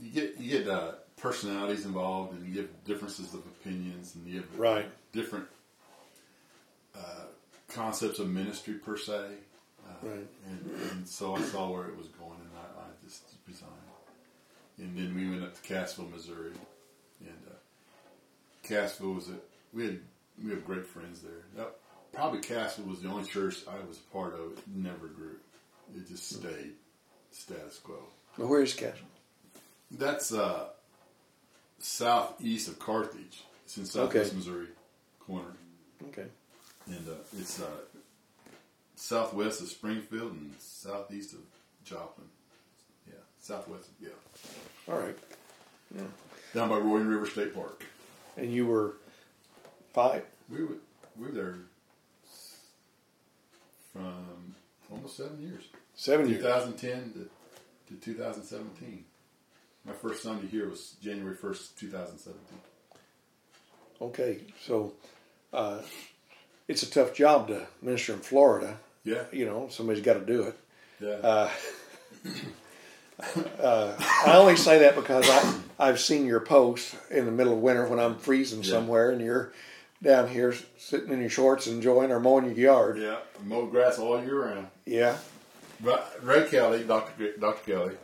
[0.00, 4.40] you get you get uh, personalities involved, and you get differences of opinions, and you
[4.40, 4.90] have Right.
[5.12, 5.46] different
[6.96, 7.26] uh,
[7.68, 9.12] concepts of ministry per se.
[9.84, 10.26] Uh, Right.
[10.48, 13.70] And, and so I saw where it was going, and I, I just resigned.
[14.78, 16.52] and then we went up to Cassville, Missouri,
[17.20, 17.54] and uh,
[18.66, 19.34] Cassville was a
[19.72, 20.00] we had
[20.42, 21.66] we have great friends there.
[22.12, 24.52] Probably Cassville was the only church I was a part of.
[24.58, 25.36] It never grew.
[25.96, 26.72] It just stayed
[27.30, 27.96] status quo.
[28.36, 29.08] Well, where is Cassville?
[29.90, 30.66] That's uh,
[31.78, 33.42] southeast of Carthage.
[33.64, 34.36] It's in southwest Okay.
[34.36, 34.66] Missouri
[35.20, 35.52] corner,
[36.08, 36.26] Okay.
[36.86, 37.66] and uh, it's uh,
[38.96, 41.40] southwest of Springfield and southeast of
[41.84, 42.26] Joplin.
[43.06, 43.88] Yeah, southwest.
[44.00, 44.10] Yeah,
[44.88, 45.16] All right.
[45.94, 46.02] Yeah.
[46.54, 47.84] Down by Roaring River State Park.
[48.36, 48.94] And you were
[49.92, 50.24] five?
[50.50, 50.76] We were
[51.18, 51.56] we were there
[53.92, 54.54] from
[54.90, 56.40] almost seven years, Seven years.
[56.42, 57.12] 2010
[57.88, 59.04] to, to 2017.
[59.84, 62.58] My first Sunday here was January 1st, 2017.
[64.00, 64.38] Okay.
[64.64, 64.92] So
[65.52, 65.80] uh,
[66.68, 68.78] it's a tough job to minister in Florida.
[69.04, 70.58] Yeah, You know, somebody's got to do it.
[71.00, 71.50] yeah.
[73.64, 77.86] I only say that because I, I've seen your post in the middle of winter
[77.86, 78.70] when I'm freezing Yeah.
[78.70, 79.52] somewhere and you're
[80.02, 82.98] down here sitting in your shorts enjoying or mowing your yard.
[82.98, 84.66] yeah, mow grass all year round.
[84.84, 85.16] Yeah.
[85.82, 87.36] But Ray Kelly, Dr.
[87.38, 87.70] Dr.
[87.72, 87.94] Kelly,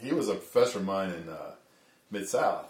[0.00, 1.52] he was a professor of mine in uh,
[2.10, 2.66] Mid South,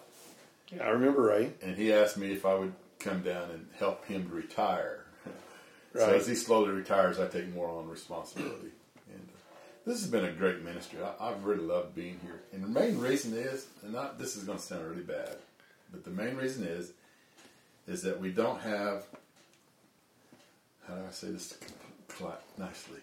[0.74, 1.52] Yeah, I remember Ray.
[1.62, 5.04] and he asked me if I would come down and help him to retire.
[5.94, 8.68] So as he slowly retires, I take more on responsibility.
[9.10, 9.38] And uh,
[9.86, 10.98] this has been a great ministry.
[11.02, 12.40] I, I've really loved being here.
[12.52, 15.36] And the main reason is, and not, this is going to sound really bad,
[15.90, 16.92] but the main reason is,
[17.88, 19.04] is that we don't have.
[20.86, 21.58] How do I say this
[22.56, 23.00] nicely?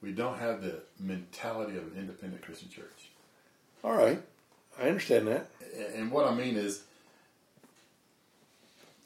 [0.00, 3.10] We don't have the mentality of an independent Christian church.
[3.82, 4.22] All right.
[4.78, 5.50] I understand that.
[5.94, 6.84] And what I mean is,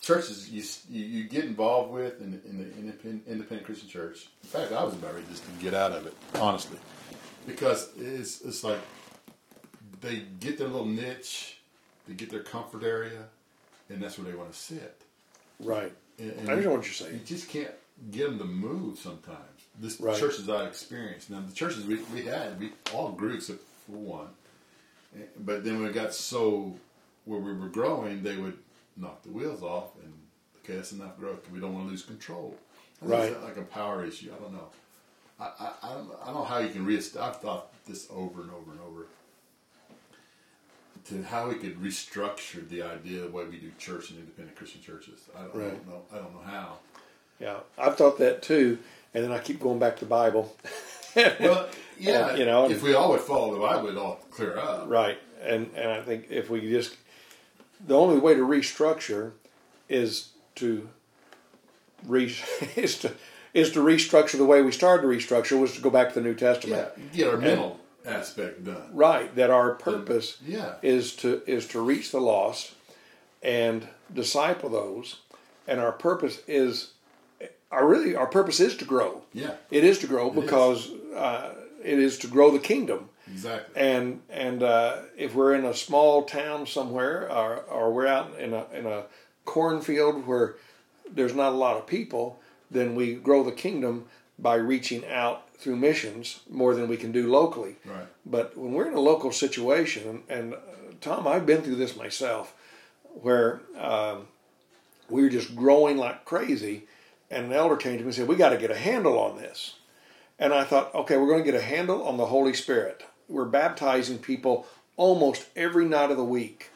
[0.00, 4.28] churches you you, you get involved with in, in the independent, independent Christian church.
[4.42, 6.78] In fact, I was about ready just to get out of it, honestly,
[7.46, 8.80] because it's it's like
[10.00, 11.58] they get their little niche,
[12.06, 13.24] they get their comfort area,
[13.88, 15.00] and that's where they want to sit.
[15.62, 15.92] Right.
[16.18, 17.12] And, and I understand what you're saying.
[17.14, 17.70] you just can't
[18.10, 19.38] get them to move sometimes.
[19.80, 20.18] This Right.
[20.18, 21.30] churches I experienced.
[21.30, 24.28] Now the churches we, we had, we all grew except for one.
[25.16, 26.74] Eh, But then when it got so
[27.24, 28.58] where we were growing, they would
[28.96, 30.12] knock the wheels off and
[30.64, 31.48] okay, that's enough growth.
[31.50, 32.56] We don't want to lose control.
[33.00, 33.40] Right.
[33.42, 34.30] like a power issue.
[34.36, 34.68] I don't know.
[35.40, 37.16] I, I, I, don't, I don't know how you can reest.
[37.16, 39.06] I've thought this over and over and over
[41.08, 44.56] to how we could restructure the idea of the way we do church and independent
[44.56, 45.20] Christian churches.
[45.36, 46.02] I don't, I don't know.
[46.12, 46.78] I don't know how.
[47.40, 47.56] Yeah.
[47.76, 48.78] I've thought that too.
[49.14, 50.56] And then I keep going back to the Bible.
[51.14, 54.58] Well, yeah, And, you know, if we all would follow the Bible, it'd all clear
[54.58, 54.88] up.
[54.88, 56.96] Right, and and I think if we just
[57.86, 59.32] the only way to restructure
[59.88, 60.88] is to
[62.06, 62.34] re
[62.76, 63.12] is to
[63.52, 66.20] is to restructure the way we started to restructure was to go back to the
[66.22, 66.88] New Testament.
[66.96, 68.90] Yeah, get our mental aspect done.
[68.92, 70.74] Right, that our purpose Yeah.
[70.82, 72.72] is to is to reach the lost
[73.42, 75.16] and disciple those,
[75.66, 76.92] and our purpose is
[77.70, 79.22] our really our purpose is to grow.
[79.32, 83.08] Yeah, It is to grow because uh, it is to grow the kingdom.
[83.30, 83.80] exactly.
[83.80, 88.52] and and uh, if we're in a small town somewhere, or, or we're out in
[88.52, 89.04] a in a
[89.44, 90.54] cornfield where
[91.14, 92.38] there's not a lot of people,
[92.70, 94.06] then we grow the kingdom
[94.38, 97.76] by reaching out through missions more than we can do locally.
[97.84, 98.06] Right.
[98.26, 100.58] But when we're in a local situation, and, and uh,
[101.00, 102.54] Tom, I've been through this myself,
[103.20, 104.26] where um,
[105.08, 106.84] we were just growing like crazy,
[107.30, 109.36] and an elder came to me and said, "We got to get a handle on
[109.36, 109.76] this."
[110.38, 113.04] And I thought, okay, we're going to get a handle on the Holy Spirit.
[113.28, 116.70] We're baptizing people almost every night of the week,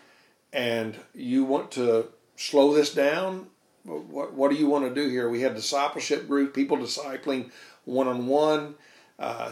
[0.53, 3.49] and you want to slow this down?
[3.85, 5.29] What, what do you want to do here?
[5.29, 7.51] We had discipleship group, people discipling
[7.87, 8.75] one on one.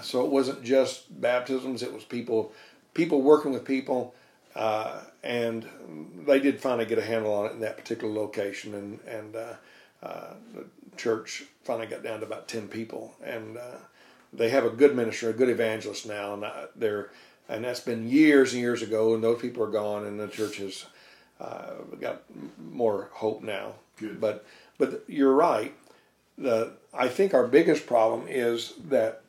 [0.02, 2.52] So it wasn't just baptisms; it was people,
[2.92, 4.14] people working with people,
[4.54, 5.66] uh, and
[6.26, 8.74] they did finally get a handle on it in that particular location.
[8.74, 9.54] And and uh,
[10.02, 10.66] uh, the
[10.96, 13.78] church finally got down to about ten people, and uh,
[14.32, 17.10] they have a good minister, a good evangelist now, and uh, they're
[17.48, 20.56] and that's been years and years ago, and those people are gone, and the church
[20.58, 20.86] has
[21.40, 22.22] uh, got
[22.58, 23.74] more hope now.
[23.96, 24.20] Good.
[24.20, 24.44] But
[24.78, 25.74] but you're right.
[26.36, 29.22] The I think our biggest problem is that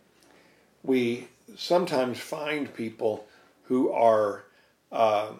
[0.84, 3.26] we sometimes find people
[3.64, 4.44] who are
[4.92, 5.40] um,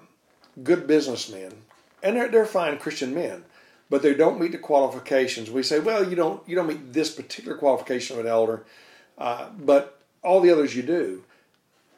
[0.64, 1.54] good businessmen,
[2.02, 3.46] and they're, they're fine Christian men,
[3.90, 5.52] but they don't meet the qualifications.
[5.52, 8.66] We say, well, you don't you don't meet this particular qualification of an elder,
[9.18, 11.24] uh, but all the others you do.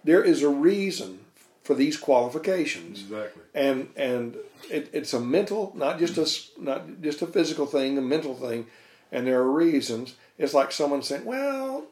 [0.04, 1.20] There is a reason
[1.64, 3.42] for these qualifications Exactly.
[3.54, 4.38] and and
[4.70, 8.68] it, it's a mental, not just a not just a physical thing, a mental thing,
[9.12, 10.16] and there are reasons.
[10.38, 11.86] It's like someone saying, "Well,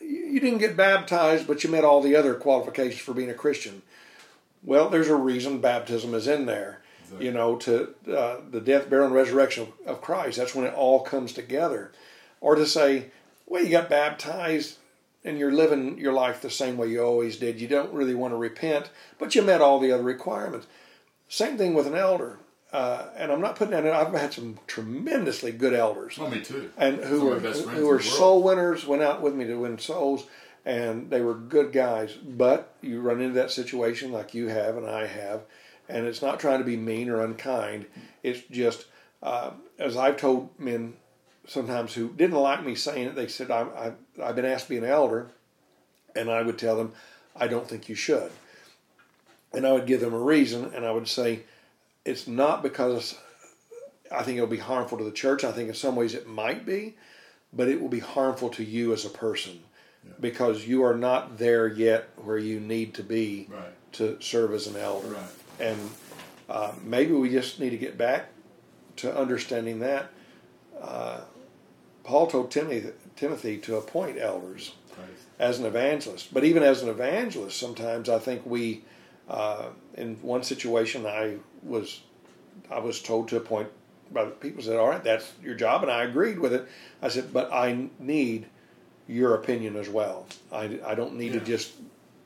[0.00, 3.82] you didn't get baptized, but you met all the other qualifications for being a Christian."
[4.62, 6.82] Well, there's a reason baptism is in there.
[7.04, 7.26] Exactly.
[7.26, 10.36] You know, to uh, the death, burial, and resurrection of Christ.
[10.36, 11.92] That's when it all comes together.
[12.40, 13.06] Or to say,
[13.46, 14.76] well, you got baptized
[15.24, 17.60] and you're living your life the same way you always did.
[17.60, 20.66] You don't really want to repent, but you met all the other requirements.
[21.28, 22.38] Same thing with an elder.
[22.72, 23.92] Uh, and I'm not putting that in.
[23.92, 26.70] I've had some tremendously good elders Well, me too.
[26.76, 30.26] and who were who were soul winners, went out with me to win souls,
[30.66, 32.12] and they were good guys.
[32.12, 35.42] But you run into that situation like you have and I have,
[35.88, 37.86] and it's not trying to be mean or unkind.
[38.22, 38.84] It's just
[39.22, 40.92] uh, as I've told men
[41.46, 43.14] sometimes who didn't like me saying it.
[43.14, 45.28] They said I'm, I've, I've been asked to be an elder,
[46.14, 46.92] and I would tell them
[47.34, 48.30] I don't think you should,
[49.54, 51.44] and I would give them a reason, and I would say
[52.08, 53.16] it's not because
[54.10, 55.44] I think it'll be harmful to the church.
[55.44, 56.96] I think in some ways it might be,
[57.52, 59.60] but it will be harmful to you as a person
[60.20, 63.92] because you are not there yet where you need to be Right.
[63.92, 65.08] to serve as an elder.
[65.08, 65.30] Right.
[65.60, 65.90] And
[66.48, 68.28] uh, maybe we just need to get back
[68.96, 70.10] to understanding that.
[70.80, 71.20] Uh,
[72.04, 74.72] Paul told Timothy, Timothy to appoint elders
[75.38, 76.32] as an evangelist.
[76.32, 78.84] But even as an evangelist, sometimes I think we,
[79.28, 82.00] uh, in one situation, I was,
[82.70, 83.68] I was told to appoint
[84.10, 86.66] by the people said, "All right, that's your job," and I agreed with it.
[87.02, 88.46] I said, "But I need
[89.06, 90.26] your opinion as well.
[90.52, 91.40] I, I don't need Yeah.
[91.40, 91.72] to just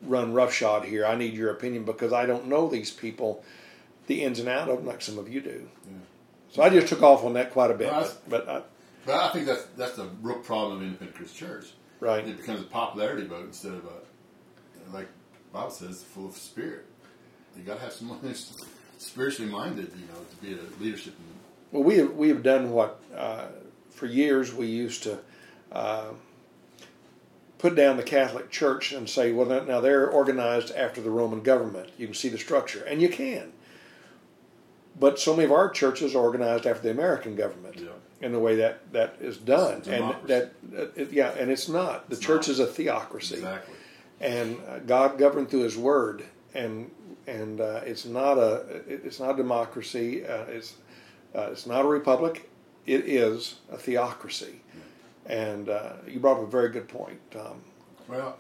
[0.03, 1.05] run roughshod here.
[1.07, 3.45] I need your opinion because I don't know these people,
[4.07, 5.93] the ins and out of them, like some of you do." Yeah.
[6.53, 8.63] So I just took off on that quite a bit, Well, but, but I,
[9.07, 11.73] But I think that's that's the real problem of independent Christian church.
[11.99, 15.09] right, It becomes a popularity vote instead of a, like
[15.53, 16.85] Bob says, full of spirit.
[17.57, 18.21] You got to have some.
[19.03, 21.15] spiritually minded, you know, to be a leadership.
[21.71, 23.47] Well, we have we have done what uh,
[23.91, 25.19] for years we used to
[25.73, 26.09] uh,
[27.59, 31.91] put down the Catholic Church and say, well, now they're organized after the Roman government.
[31.97, 33.53] You can see the structure, and you can.
[34.99, 37.89] But so many of our churches are organized after the American government Yeah.
[38.21, 42.09] in the way that that is done, and that, that it, yeah, and it's not.
[42.11, 42.53] The It's church not.
[42.53, 43.75] is a theocracy exactly.
[44.21, 46.91] and uh, God governed through His Word, and
[47.27, 50.25] and uh, it's not a it's not a democracy.
[50.27, 50.75] Uh, it's
[51.35, 52.49] uh, it's not a republic.
[52.87, 54.61] It is a theocracy,
[55.27, 57.63] and uh, you brought up a very good point, Tom.
[58.09, 58.39] Well,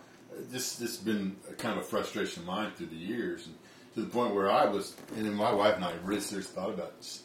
[0.50, 3.54] this this has been a kind of a frustration of mine through the years, and
[3.94, 6.94] to the point where I was, and my wife and I really seriously thought about
[7.00, 7.22] s-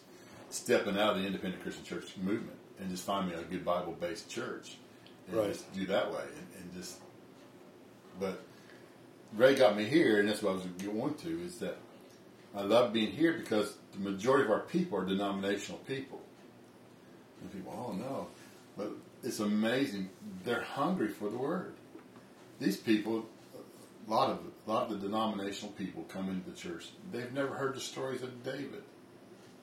[0.50, 3.96] stepping out of the independent Christian church movement and just find me a good Bible
[4.00, 4.78] based church,
[5.28, 5.48] and Right.
[5.52, 7.00] just do that way, and, and just.
[8.20, 8.42] But
[9.36, 11.78] Ray got me here, and that's what I was going to is that
[12.56, 16.22] I love being here because the majority of our people are denominational people.
[17.42, 18.28] And people, oh no,
[18.78, 18.92] but
[19.24, 20.10] it's amazing.
[20.44, 21.74] They're hungry for the word
[22.60, 23.26] these people,
[24.08, 26.90] a lot of a lot of the denominational people come into the church.
[27.12, 28.84] They've never heard the stories of David.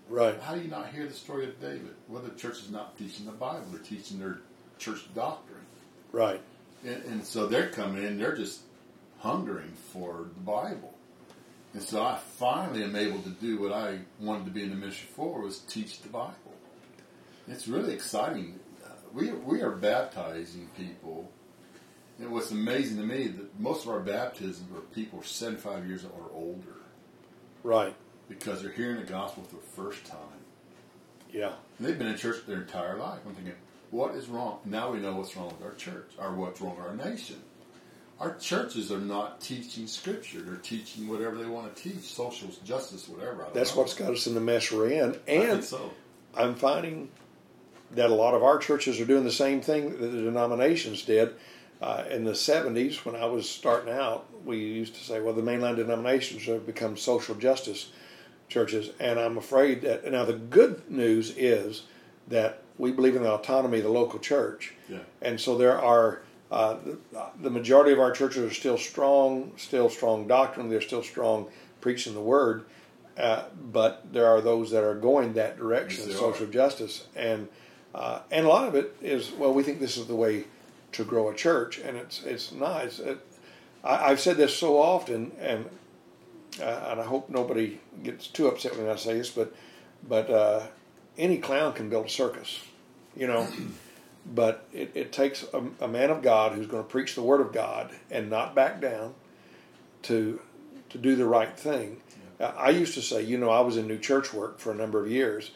[0.08, 1.94] Right, How do you not hear the story of David?
[2.08, 4.40] Well, the church is not teaching the Bible; they're teaching their
[4.78, 5.64] church doctrine,
[6.12, 6.42] right,
[6.84, 8.18] and, and so they're coming in.
[8.18, 8.60] They're just
[9.24, 10.94] hungering for the Bible,
[11.72, 14.76] and so I finally am able to do what I wanted to be in the
[14.76, 16.54] ministry for was teach the Bible.
[17.48, 18.60] It's really exciting.
[18.84, 21.30] Uh, We we are baptizing people
[22.18, 26.30] and what's amazing to me that most of our baptisms are people 75 years or
[26.32, 26.76] older
[27.62, 27.94] right.
[28.28, 30.18] because they're hearing the gospel for the first time.
[31.32, 33.18] Yeah, And they've been in church their entire life.
[33.26, 33.54] I'm thinking,
[33.90, 34.60] what is wrong?
[34.64, 37.42] Now we know what's wrong with our church or what's wrong with our nation.
[38.20, 40.40] Our churches are not teaching scripture.
[40.40, 43.46] They're teaching whatever they want to teach, social justice, whatever.
[43.52, 43.82] That's know.
[43.82, 45.92] what's got us in the mess we're in, and so.
[46.36, 47.08] I'm finding
[47.92, 51.34] that a lot of our churches are doing the same thing that the denominations did.
[51.80, 55.42] Uh, in the 70s, when I was starting out, we used to say, well, the
[55.42, 57.90] mainline denominations have become social justice
[58.48, 58.90] churches.
[59.00, 61.82] And I'm afraid that, now the good news is
[62.28, 64.72] that we believe in the autonomy of the local church.
[64.88, 65.00] Yeah.
[65.20, 66.22] And so there are,
[66.54, 71.02] uh, the, the majority of our churches are still strong, still strong doctrine, they're still
[71.02, 71.48] strong
[71.80, 72.64] preaching the word.
[73.18, 73.42] Uh,
[73.72, 76.50] but there are those that are going that direction, Yes, social are.
[76.50, 77.48] justice, and
[77.92, 80.44] uh, and a lot of it is well, we think this is the way
[80.92, 82.52] to grow a church, and it's it's.
[82.52, 83.18] It's, it,
[83.82, 85.68] I, I've said this so often, and
[86.62, 89.52] uh, and I hope nobody gets too upset when I say this, but
[90.08, 90.62] but uh,
[91.18, 92.60] any clown can build a circus,
[93.16, 93.48] you know.
[94.26, 97.40] but it, it takes a, a man of God who's going to preach the word
[97.40, 99.14] of God and not back down
[100.02, 100.40] to
[100.90, 102.00] to do the right thing.
[102.38, 104.76] Uh, I used to say, you know, I was in new church work for a
[104.76, 105.50] number of years,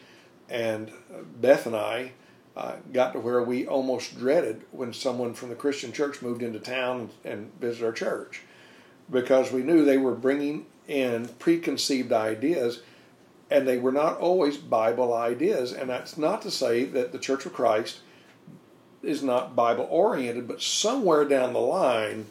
[0.49, 2.11] and uh, Beth and I
[2.57, 6.59] uh, got to where we almost dreaded when someone from the Christian church moved into
[6.59, 8.41] town and visited our church
[9.09, 12.81] because we knew they were bringing in preconceived ideas,
[13.49, 15.71] and they were not always Bible ideas.
[15.71, 17.99] And that's not to say that the Church of Christ
[19.03, 22.25] is not Bible oriented, but somewhere down the line,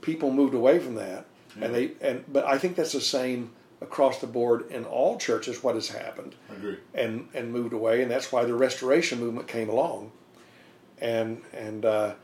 [0.00, 1.26] people moved away from that,
[1.60, 3.50] and they and but I think that's the same
[3.80, 5.62] across the board in all churches.
[5.62, 6.34] What has happened?
[6.50, 6.76] I agree.
[6.94, 10.10] and and moved away, and that's why the Restoration movement came along.
[11.00, 12.14] And and uh,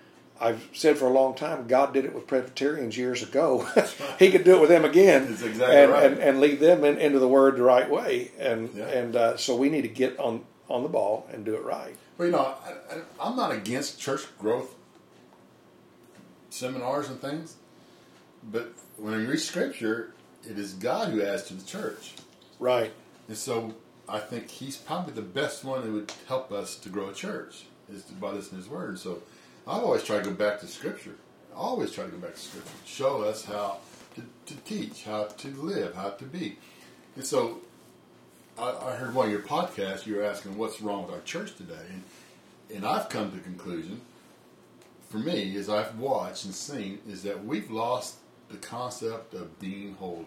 [0.40, 3.68] I've said for a long time, God did it with Presbyterians years ago.
[4.18, 6.05] he could do it with them again, That's exactly and, right.
[6.12, 8.32] and and lead them in, into the Word the right way.
[8.38, 8.86] And Yeah.
[8.88, 11.97] and uh, so we need to get on on the ball and do it right.
[12.16, 14.74] Well, you know, I, I, I'm not against church growth
[16.50, 17.56] seminars and things,
[18.52, 20.12] but when you read Scripture,
[20.48, 22.14] it is God who adds to the church,
[22.60, 22.92] Right.
[23.26, 23.74] and so
[24.08, 27.64] I think He's probably the best one that would help us to grow a church
[27.92, 28.98] is by listening to His Word.
[29.00, 29.22] So
[29.66, 31.16] I've always tried to go back to Scripture.
[31.52, 33.78] I always try to go back to Scripture, show us how
[34.14, 34.22] to,
[34.54, 36.58] to teach, how to live, how to be,
[37.16, 37.58] and so
[38.59, 40.07] I, I heard one of your podcasts.
[40.07, 42.02] You were asking what's wrong with our church today, and
[42.74, 44.00] and I've come to the conclusion,
[45.09, 48.16] for me, as I've watched and seen, is that we've lost
[48.48, 50.24] the concept of being holy.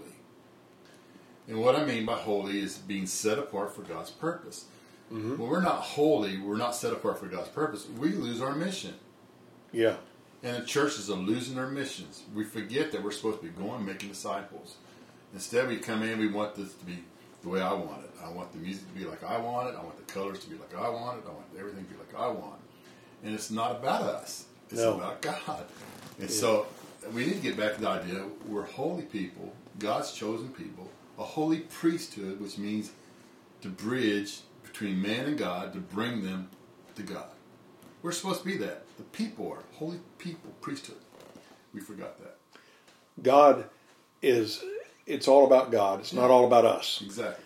[1.48, 4.66] And what I mean by holy is being set apart for God's purpose.
[5.12, 5.38] Mm-hmm.
[5.38, 7.88] When we're not holy, we're not set apart for God's purpose.
[7.98, 8.94] We lose our mission.
[9.72, 9.96] Yeah.
[10.44, 12.24] And the churches are losing their missions.
[12.36, 14.76] We forget that we're supposed to be going making disciples.
[15.34, 17.00] Instead, we come in, we want this to be
[17.44, 18.12] the way I want it.
[18.24, 19.76] I want the music to be like I want it.
[19.80, 21.24] I want the colors to be like I want it.
[21.28, 22.60] I want everything to be like I want.
[23.24, 24.46] And it's not about us.
[24.70, 24.96] It's No.
[24.96, 25.66] about God.
[26.20, 26.68] And so
[27.14, 31.24] we need to get back to the idea we're holy people, God's chosen people, a
[31.24, 32.92] holy priesthood, which means
[33.62, 36.50] to bridge between man and God to bring them
[36.96, 37.28] to God.
[38.02, 38.84] We're supposed to be that.
[38.98, 40.98] The people are holy people, priesthood.
[41.74, 42.38] We forgot that.
[43.22, 43.66] God
[44.22, 44.64] is.
[45.08, 46.00] It's all about God.
[46.02, 47.02] It's not all about us.
[47.04, 47.44] Exactly.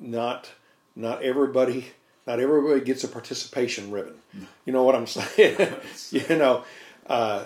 [0.00, 0.50] not
[0.96, 1.86] not everybody
[2.26, 4.14] not everybody gets a participation ribbon.
[4.64, 5.74] You know what I'm saying?
[6.10, 6.64] you know,
[7.06, 7.44] uh,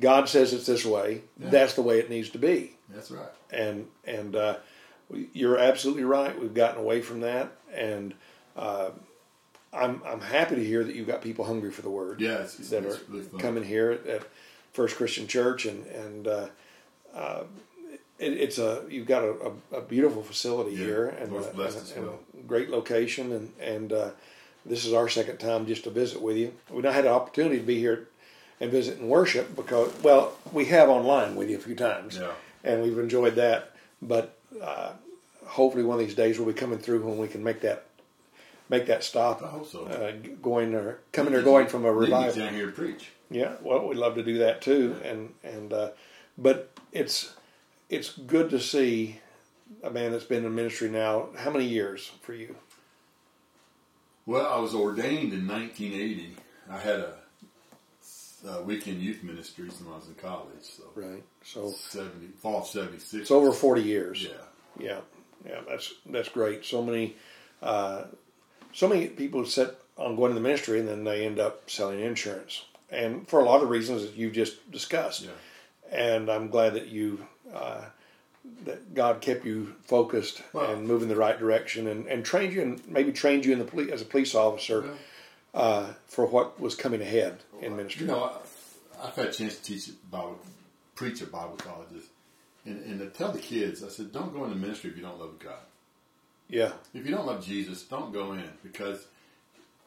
[0.00, 1.22] God says it's this way.
[1.38, 2.76] That's the way it needs to be.
[2.88, 3.28] That's right.
[3.50, 4.56] And and uh,
[5.32, 6.38] you're absolutely right.
[6.40, 8.14] We've gotten away from that, and
[8.56, 8.90] uh,
[9.72, 12.20] I'm I'm happy to hear that you've got people hungry for the word.
[12.20, 14.22] Yeah, it's- it's- that it's are really coming here at, at
[14.72, 16.46] First Christian Church, and and uh,
[17.14, 17.42] uh,
[18.18, 19.34] it, it's a you've got a,
[19.72, 21.62] a, a beautiful facility Yeah, here, and, North a,
[21.96, 22.18] and, well.
[22.38, 24.10] a great location, and and uh,
[24.64, 26.52] this is our second time just to visit with you.
[26.70, 28.08] We've not had an opportunity to be here
[28.60, 32.30] and visit and worship because well we have online with you a few times, Yeah.
[32.64, 33.72] and we've enjoyed that.
[34.02, 34.92] But uh,
[35.46, 37.84] hopefully one of these days we'll be coming through when we can make that
[38.68, 39.42] make that stop.
[39.42, 39.84] I hope so.
[39.84, 40.12] Uh,
[40.42, 42.44] going or coming or going from a You can get revival.
[42.44, 43.10] down here to preach.
[43.30, 45.90] Yeah, well, we'd love to do that too, and and uh,
[46.38, 47.32] but it's
[47.88, 49.20] it's good to see
[49.82, 51.28] a man that's been in ministry now.
[51.36, 52.56] How many years for you?
[54.24, 56.36] Well, I was ordained in 1980.
[56.70, 57.12] I had a,
[58.46, 60.62] uh weekend youth ministries when I was in college.
[60.62, 61.22] So Right.
[61.42, 63.14] So 70, fall of 76.
[63.14, 64.22] it's over forty years.
[64.22, 64.30] Yeah.
[64.78, 65.00] Yeah,
[65.46, 66.64] yeah, that's that's great.
[66.64, 67.16] So many,
[67.62, 68.04] uh,
[68.74, 72.00] so many people set on going to the ministry and then they end up selling
[72.00, 75.22] insurance, and for a lot of reasons that you've just discussed.
[75.24, 75.30] Yeah.
[75.90, 77.82] And I'm glad that you, uh,
[78.64, 82.62] that God kept you focused Well- and moving the right direction, and, and trained you,
[82.62, 84.84] and maybe trained you in the police as a police officer
[85.54, 88.06] uh, for what was coming ahead in ministry.
[88.06, 90.38] You know, I, I've had a chance to teach Bible,
[90.94, 92.04] preach at Bible colleges.
[92.64, 95.18] And, and to tell the kids, I said, don't go into ministry if you don't
[95.20, 95.58] love God.
[96.48, 99.06] yeah, If you don't love Jesus, don't go in because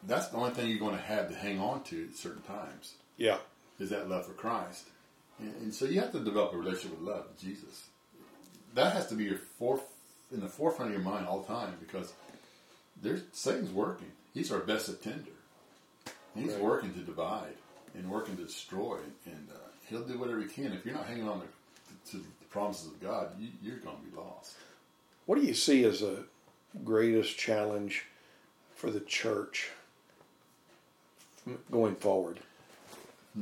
[0.07, 2.93] that's the only thing you're going to have to hang on to at certain times
[3.18, 3.38] yeah,
[3.80, 4.86] is that love for Christ.
[5.40, 7.88] And, and so you have to develop a relationship with love with Jesus.
[8.76, 9.82] That has to be your foref-
[10.34, 12.14] in the forefront of your mind all the time because
[13.02, 14.12] there's Satan's working.
[14.34, 15.32] He's our best attender.
[16.36, 16.62] He's Right.
[16.62, 17.56] working to divide
[17.96, 19.58] and working to destroy, and uh,
[19.90, 20.72] he'll do whatever he can.
[20.74, 24.04] If you're not hanging on to, to the promises of God, you, you're going to
[24.04, 24.54] be lost.
[25.26, 26.24] What do you see as the
[26.84, 28.06] greatest challenge
[28.76, 29.70] for the church
[31.72, 32.40] going forward?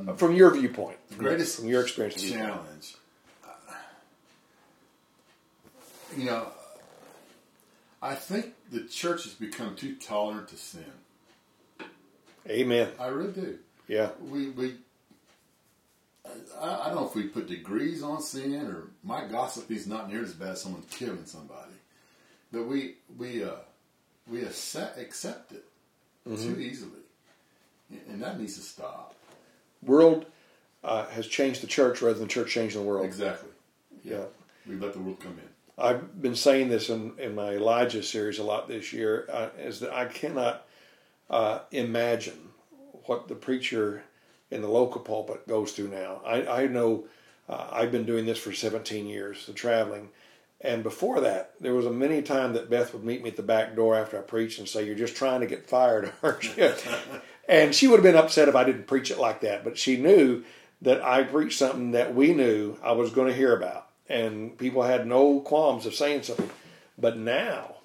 [0.08, 2.96] Uh, From your viewpoint, The greatest from your experience, challenge.
[3.44, 3.50] uh,
[6.16, 6.48] You know,
[8.02, 10.86] I think the church has become too tolerant to sin.
[12.48, 12.92] Amen.
[13.00, 13.60] I really do.
[13.88, 14.76] Yeah, We we.
[16.60, 20.10] I, I don't know if we put degrees on sin or my gossip is not
[20.12, 21.72] near as bad as someone killing somebody,
[22.52, 23.52] but we we uh,
[24.30, 25.64] we accept, accept it
[26.26, 27.00] too easily,
[28.10, 29.16] and that needs to stop.
[29.84, 30.26] World
[30.84, 33.06] uh, has changed the church rather than the church changing the world.
[33.06, 33.50] Exactly.
[34.04, 34.26] Yeah,
[34.66, 35.50] We let the world come in.
[35.78, 39.80] I've been saying this in, in my Elijah series a lot this year, uh, is
[39.82, 40.66] that I cannot
[41.30, 42.50] uh, imagine
[43.06, 44.04] what the preacher
[44.50, 46.22] in the local pulpit goes through now.
[46.26, 47.06] I, I know
[47.50, 50.10] uh, I've been doing this for 17 years, the traveling.
[50.62, 53.44] And before that, there was a many time that Beth would meet me at the
[53.44, 56.74] back door after I preached and say, "You're just trying to get fired, aren't you?"
[57.48, 59.64] and she would have been upset if I didn't preach it like that.
[59.64, 60.44] But she knew
[60.82, 64.84] that I preached something that we knew I was going to hear about, and people
[64.84, 66.50] had no qualms of saying something.
[66.98, 67.76] But now,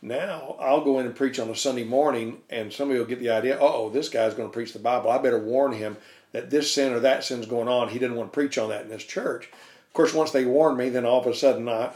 [0.00, 3.30] now I'll go in and preach on a Sunday morning, and somebody will get the
[3.30, 5.10] idea, uh "Oh, this guy's going to preach the Bible.
[5.10, 5.96] I better warn him
[6.32, 7.88] that this sin or that sin's going on.
[7.88, 9.48] He didn't want to preach on that in this church."
[9.88, 11.90] Of course, once they warn me, then all of a sudden I,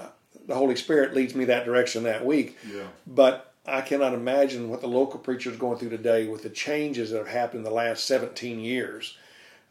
[0.46, 2.58] the Holy Spirit leads me that direction that week.
[2.70, 2.82] Yeah.
[3.06, 7.10] But I cannot imagine what the local preacher is going through today with the changes
[7.10, 9.16] that have happened in the last 17 years.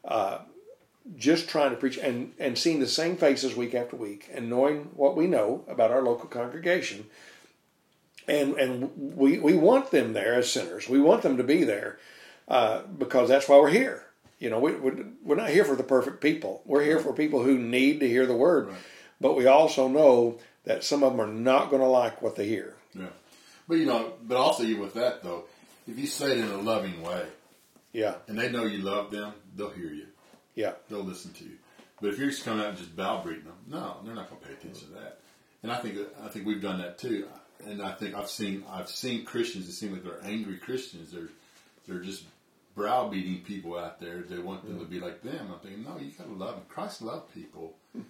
[0.03, 0.39] Uh,
[1.17, 4.89] just trying to preach and, and seeing the same faces week after week and knowing
[4.95, 7.05] what we know about our local congregation.
[8.27, 10.89] And, and we, we want them there as sinners.
[10.89, 11.99] We want them to be there
[12.47, 14.05] uh, because that's why we're here.
[14.39, 16.61] You know, we, we're not here for the perfect people.
[16.65, 18.67] We're here for people who need to hear the word.
[18.67, 18.77] Right.
[19.21, 22.47] But we also know that some of them are not going to like what they
[22.47, 22.75] hear.
[23.67, 25.45] But you know, but also even with that though,
[25.87, 27.25] if you say it in a loving way,
[27.93, 30.07] Yeah, and they know you love them, they'll hear you.
[30.55, 31.57] yeah, They'll listen to you.
[32.01, 34.47] But if you're just coming out and just browbeating them, no, they're not going to
[34.47, 35.19] pay attention to that.
[35.63, 37.27] And I think I think we've done that too.
[37.65, 41.11] And I think I've seen I've seen Christians that seem like they're angry Christians.
[41.11, 41.29] They're
[41.87, 42.23] they're just
[42.75, 44.21] browbeating people out there.
[44.21, 45.49] They want them to be like them.
[45.53, 46.65] I'm thinking, no, you got to love them.
[46.67, 47.75] Christ loved people.
[47.93, 48.01] Hmm.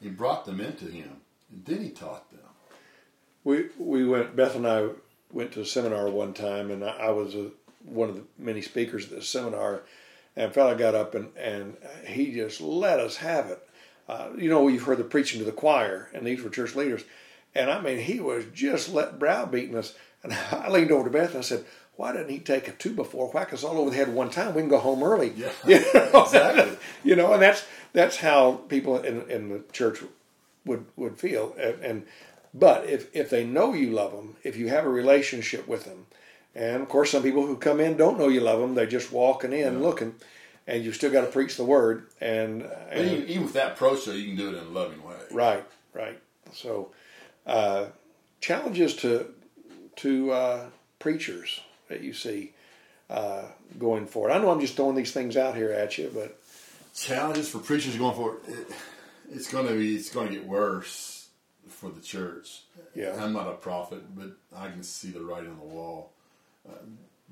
[0.00, 1.16] He brought them into Him,
[1.50, 2.40] and then He taught them.
[3.44, 4.36] We we went.
[4.36, 4.88] Beth and I
[5.32, 7.50] went to a seminar one time, and I, I was a,
[7.84, 9.82] one of the many speakers at the seminar.
[10.36, 11.76] And a fella got up and and
[12.06, 13.66] he just let us have it.
[14.08, 17.04] Uh, you know, you've heard the preaching to the choir, and these were church leaders.
[17.54, 19.94] And I mean, he was just let browbeating us.
[20.22, 21.64] And I leaned over to Beth and I said,
[21.96, 24.54] "Why didn't he take a two before whack us all over the head one time?
[24.54, 26.22] We can go home early." Yeah, You know?
[26.24, 26.78] exactly.
[27.02, 30.02] you know, and that's that's how people in in the church
[30.64, 31.54] would would feel.
[31.58, 32.06] And, and
[32.52, 36.06] but if if they know you love them, if you have a relationship with them,
[36.54, 39.12] and of course some people who come in don't know you love them, they're just
[39.12, 39.80] walking in Yeah.
[39.80, 40.14] looking,
[40.66, 42.06] and you've still got to preach the word.
[42.20, 45.02] And, and even, even with that approach, though, you can do it in a loving
[45.04, 45.16] way.
[45.30, 46.18] right, right.
[46.52, 46.90] So
[47.46, 47.86] uh,
[48.40, 49.32] challenges to
[49.96, 50.66] to uh,
[50.98, 52.52] preachers that you see
[53.08, 53.44] uh,
[53.78, 54.32] going forward.
[54.32, 56.40] I know I'm just throwing these things out here at you, but
[56.94, 58.40] challenges for preachers going forward.
[58.48, 58.66] It,
[59.32, 59.94] it's going to be.
[59.94, 61.09] It's going to get worse
[61.70, 62.62] for the church.
[62.94, 63.16] Yeah.
[63.22, 66.12] I'm not a prophet, but I can see the writing on the wall.
[66.68, 66.74] Uh,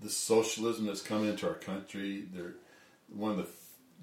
[0.01, 2.25] the socialism that's come into our country.
[2.33, 2.55] They're
[3.13, 3.49] one of the f-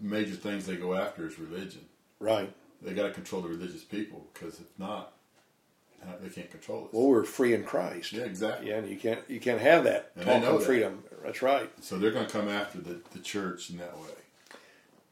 [0.01, 1.85] major things they go after is religion.
[2.19, 2.51] right.
[2.81, 5.13] They got to control the religious people because if not,
[6.21, 6.89] they can't control us.
[6.93, 8.11] Well, we're free in Christ.
[8.13, 8.67] yeah, exactly.
[8.69, 10.65] Yeah, and you can't you can't have that And talk of that.
[10.65, 11.03] freedom.
[11.23, 14.59] That's right, So they're going to come after the, the church in that way.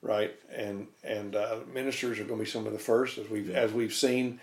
[0.04, 0.36] right.
[0.54, 3.56] And and uh, ministers are going to be some of the first, as we've Yeah.
[3.58, 4.40] as we've seen.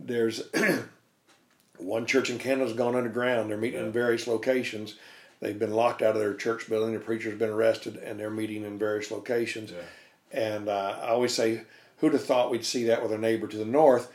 [0.00, 0.42] There's
[1.78, 3.50] one church in Canada's gone underground.
[3.50, 4.94] They're meeting in various locations.
[5.40, 6.94] They've been locked out of their church building.
[6.94, 9.70] The preacher's been arrested, and they're meeting in various locations.
[9.72, 9.78] Yeah.
[10.32, 11.62] And uh, I always say,
[11.98, 14.12] who'd have thought we'd see that with our neighbor to the north?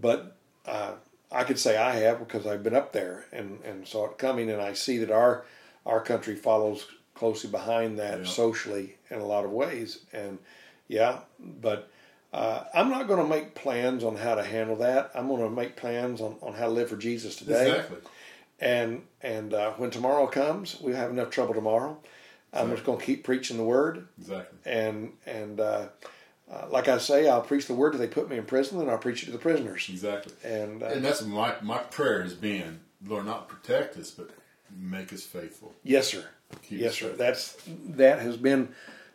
[0.00, 0.92] But uh,
[1.30, 4.50] I could say I have because I've been up there and, and saw it coming,
[4.50, 5.44] and I see that our
[5.86, 8.24] our country follows closely behind that Yeah.
[8.24, 9.98] socially in a lot of ways.
[10.12, 10.38] And
[10.88, 11.90] yeah, but
[12.34, 15.12] uh, I'm not going to make plans on how to handle that.
[15.14, 17.68] I'm going to make plans on, on how to live for Jesus today.
[17.70, 17.96] Exactly.
[18.60, 21.96] And and uh, when tomorrow comes, we have enough trouble tomorrow.
[22.52, 24.58] I'm just going to keep preaching the word Exactly.
[24.72, 25.86] and and uh,
[26.50, 28.88] uh, like I say, I'll preach the word till they put me in prison, and
[28.90, 29.86] I'll preach it to the prisoners.
[29.90, 30.32] Exactly.
[30.44, 34.30] And, uh, And that's my my prayer has been, Lord, not protect us, but
[34.76, 35.72] make us faithful.
[35.82, 36.24] yes, sir.
[36.62, 37.08] Keep yes, sir.
[37.08, 37.18] faithful.
[37.26, 37.56] That's
[37.96, 38.68] that has been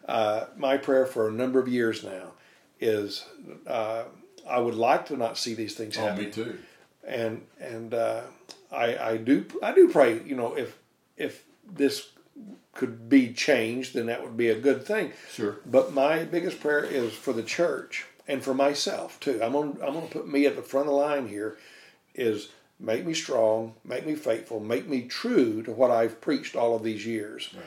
[0.07, 2.33] uh, my prayer for a number of years now.
[2.79, 3.25] Is
[3.67, 4.03] uh,
[4.49, 6.25] I would like to not see these things Oh, happen.
[6.25, 6.57] me too.
[7.05, 8.21] and and uh,
[8.71, 10.21] I I do I do pray.
[10.23, 10.77] You know, if
[11.17, 12.09] if this
[12.73, 15.11] could be changed, then that would be a good thing.
[15.31, 15.57] Sure.
[15.65, 19.41] But my biggest prayer is for the church and for myself too.
[19.43, 21.57] I'm gonna I'm gonna put me at the front of the line here.
[22.15, 22.49] Is
[22.79, 26.83] make me strong, make me faithful, make me true to what I've preached all of
[26.83, 27.65] these years, Right.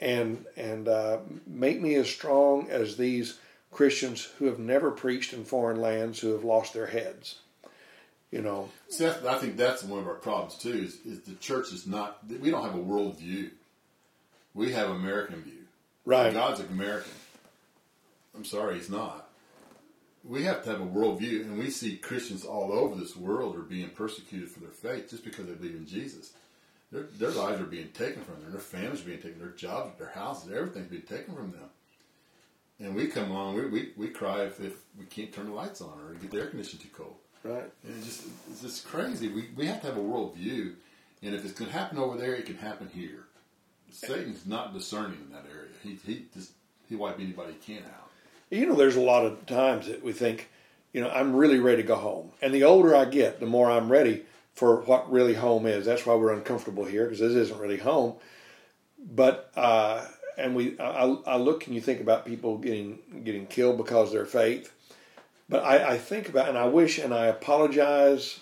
[0.00, 3.38] and and uh, make me as strong as these
[3.74, 7.40] Christians who have never preached in foreign lands who have lost their heads.
[8.30, 10.72] You know, See, I think that's one of our problems too.
[10.72, 12.18] Is, is the church is not.
[12.40, 13.50] We don't have a world view.
[14.54, 15.66] We have American view.
[16.04, 16.32] right?
[16.32, 17.12] God's American.
[18.34, 19.28] I'm sorry, he's not.
[20.24, 23.60] we have to have a worldview, and we see Christians all over this world are
[23.60, 26.32] being persecuted for their faith just because they believe in Jesus.
[26.90, 29.96] Their, their lives are being taken from them, their families are being taken, their jobs,
[29.98, 31.68] their houses, everything's being taken from them.
[32.80, 35.80] And we come along, we, we, we cry if, if we can't turn the lights
[35.80, 37.14] on or get the air conditioning too cold.
[37.44, 37.70] Right.
[37.84, 39.28] And it's just, it's just crazy.
[39.28, 40.74] We, we have to have a worldview,
[41.22, 43.26] and if it's going to happen over there, it can happen here.
[43.90, 45.70] Satan's not discerning in that area.
[45.82, 46.52] He, he just,
[46.88, 48.10] he wipe anybody he can out.
[48.50, 50.48] You know, there's a lot of times that we think,
[50.92, 52.30] you know, I'm really ready to go home.
[52.42, 55.84] And the older I get, the more I'm ready for what really home is.
[55.84, 58.14] That's why we're uncomfortable here because this isn't really home.
[58.98, 60.04] But uh,
[60.36, 64.14] and we, I, I look and you think about people getting getting killed because of
[64.14, 64.72] their faith.
[65.48, 68.40] But I, I think about and I wish and I apologize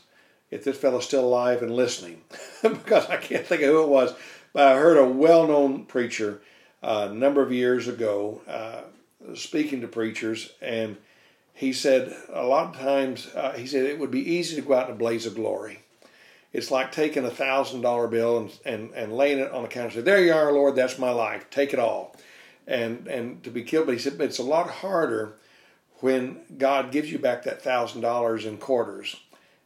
[0.50, 2.22] if this fellow's still alive and listening
[2.62, 4.14] because I can't think of who it was.
[4.52, 6.42] But I heard a well-known preacher
[6.82, 8.82] uh, a number of years ago uh,
[9.34, 10.96] speaking to preachers and
[11.54, 14.74] he said a lot of times uh, he said it would be easy to go
[14.74, 15.80] out in a blaze of glory
[16.52, 19.86] it's like taking a thousand dollar bill and, and, and laying it on the counter
[19.86, 21.48] and say, There you are, Lord, that's my life.
[21.50, 22.16] Take it all.
[22.66, 23.86] And and to be killed.
[23.86, 25.34] But he said, but it's a lot harder
[26.00, 29.16] when God gives you back that thousand dollars in quarters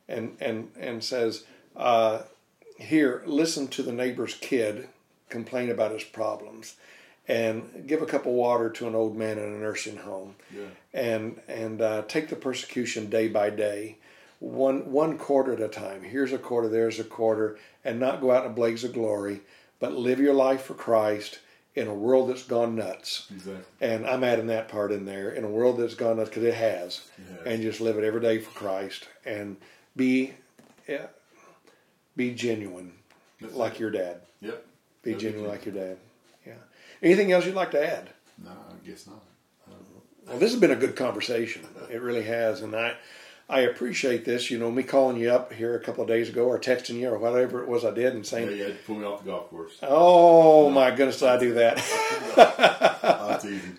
[0.08, 1.44] and and and says,
[1.76, 2.22] uh,
[2.78, 4.88] here, listen to the neighbor's kid
[5.28, 6.76] complain about his problems
[7.28, 10.66] and give a cup of water to an old man in a nursing home Yeah.
[10.94, 13.96] and and uh, take the persecution day by day
[14.38, 16.02] one one quarter at a time.
[16.02, 19.40] Here's a quarter, there's a quarter, and not go out in a blaze of glory,
[19.80, 21.38] but live your life for Christ
[21.74, 23.26] in a world that's gone nuts.
[23.30, 23.62] Exactly.
[23.80, 26.54] And I'm adding that part in there in a world that's gone nuts because it
[26.54, 27.08] has,
[27.44, 29.56] and just live it every day for Christ and
[29.94, 30.34] be
[30.88, 31.06] yeah,
[32.16, 32.92] be genuine
[33.40, 33.80] That's like it.
[33.80, 34.20] your dad.
[34.40, 34.64] Yep.
[35.02, 35.98] Be genuine like your dad.
[36.46, 36.54] Yeah.
[37.02, 38.10] Anything else you'd like to add?
[38.42, 39.22] No, I guess not.
[40.26, 41.64] Well, this has been a good conversation.
[41.88, 42.94] It really has, and I,
[43.48, 44.50] I appreciate this.
[44.50, 47.08] You know, me calling you up here a couple of days ago, or texting you,
[47.10, 49.22] or whatever it was I did, and saying, Yeah, you had to pull me off
[49.24, 49.78] the golf course.
[49.82, 51.76] "Oh my goodness, did I do that?"
[53.02, 53.72] That's easy.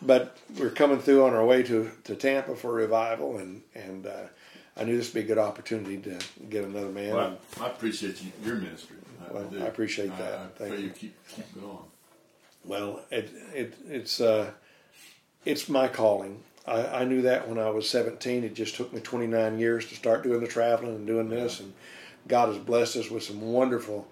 [0.00, 4.26] but we're coming through on our way to, to Tampa for revival, and and uh,
[4.76, 7.14] I knew this would be a good opportunity to get another man.
[7.14, 8.96] Well, I, I appreciate you, your ministry.
[9.28, 9.62] I, Well, do.
[9.62, 10.34] I appreciate that.
[10.38, 10.78] I, Thank you.
[10.84, 11.78] you keep keep going.
[12.64, 14.52] Well, it, it it's uh,
[15.44, 16.44] it's my calling.
[16.66, 18.44] I, I knew that when I was 17.
[18.44, 21.72] It just took me 29 years to start doing the traveling and doing this, and
[22.28, 24.06] God has blessed us with some wonderful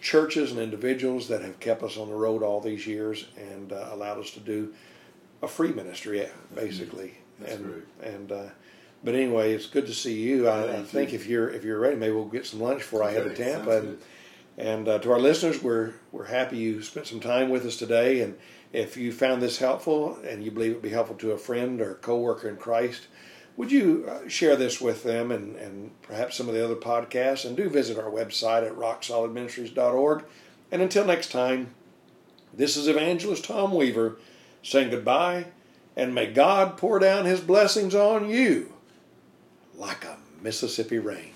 [0.00, 3.88] churches and individuals that have kept us on the road all these years and uh,
[3.90, 4.72] allowed us to do
[5.42, 7.14] a free ministry, basically.
[7.40, 8.14] That's and great.
[8.14, 8.44] and uh,
[9.04, 10.48] but anyway, it's good to see you.
[10.48, 13.02] I, Yeah, I think if you're if you're ready, maybe we'll get some lunch before
[13.02, 13.78] I head to Tampa.
[13.78, 13.98] And,
[14.58, 18.20] and uh, to our listeners, we're we're happy you spent some time with us today.
[18.20, 18.38] And
[18.76, 21.80] if you found this helpful and you believe it would be helpful to a friend
[21.80, 23.06] or coworker in Christ,
[23.56, 27.46] would you uh, share this with them and, and perhaps some of the other podcasts?
[27.46, 30.24] And do visit our website at rocksolidministries.org.
[30.70, 31.70] And until next time,
[32.52, 34.18] this is Evangelist Tom Weaver
[34.62, 35.46] saying goodbye,
[35.96, 38.74] and may God pour down his blessings on you
[39.74, 41.35] like a Mississippi rain.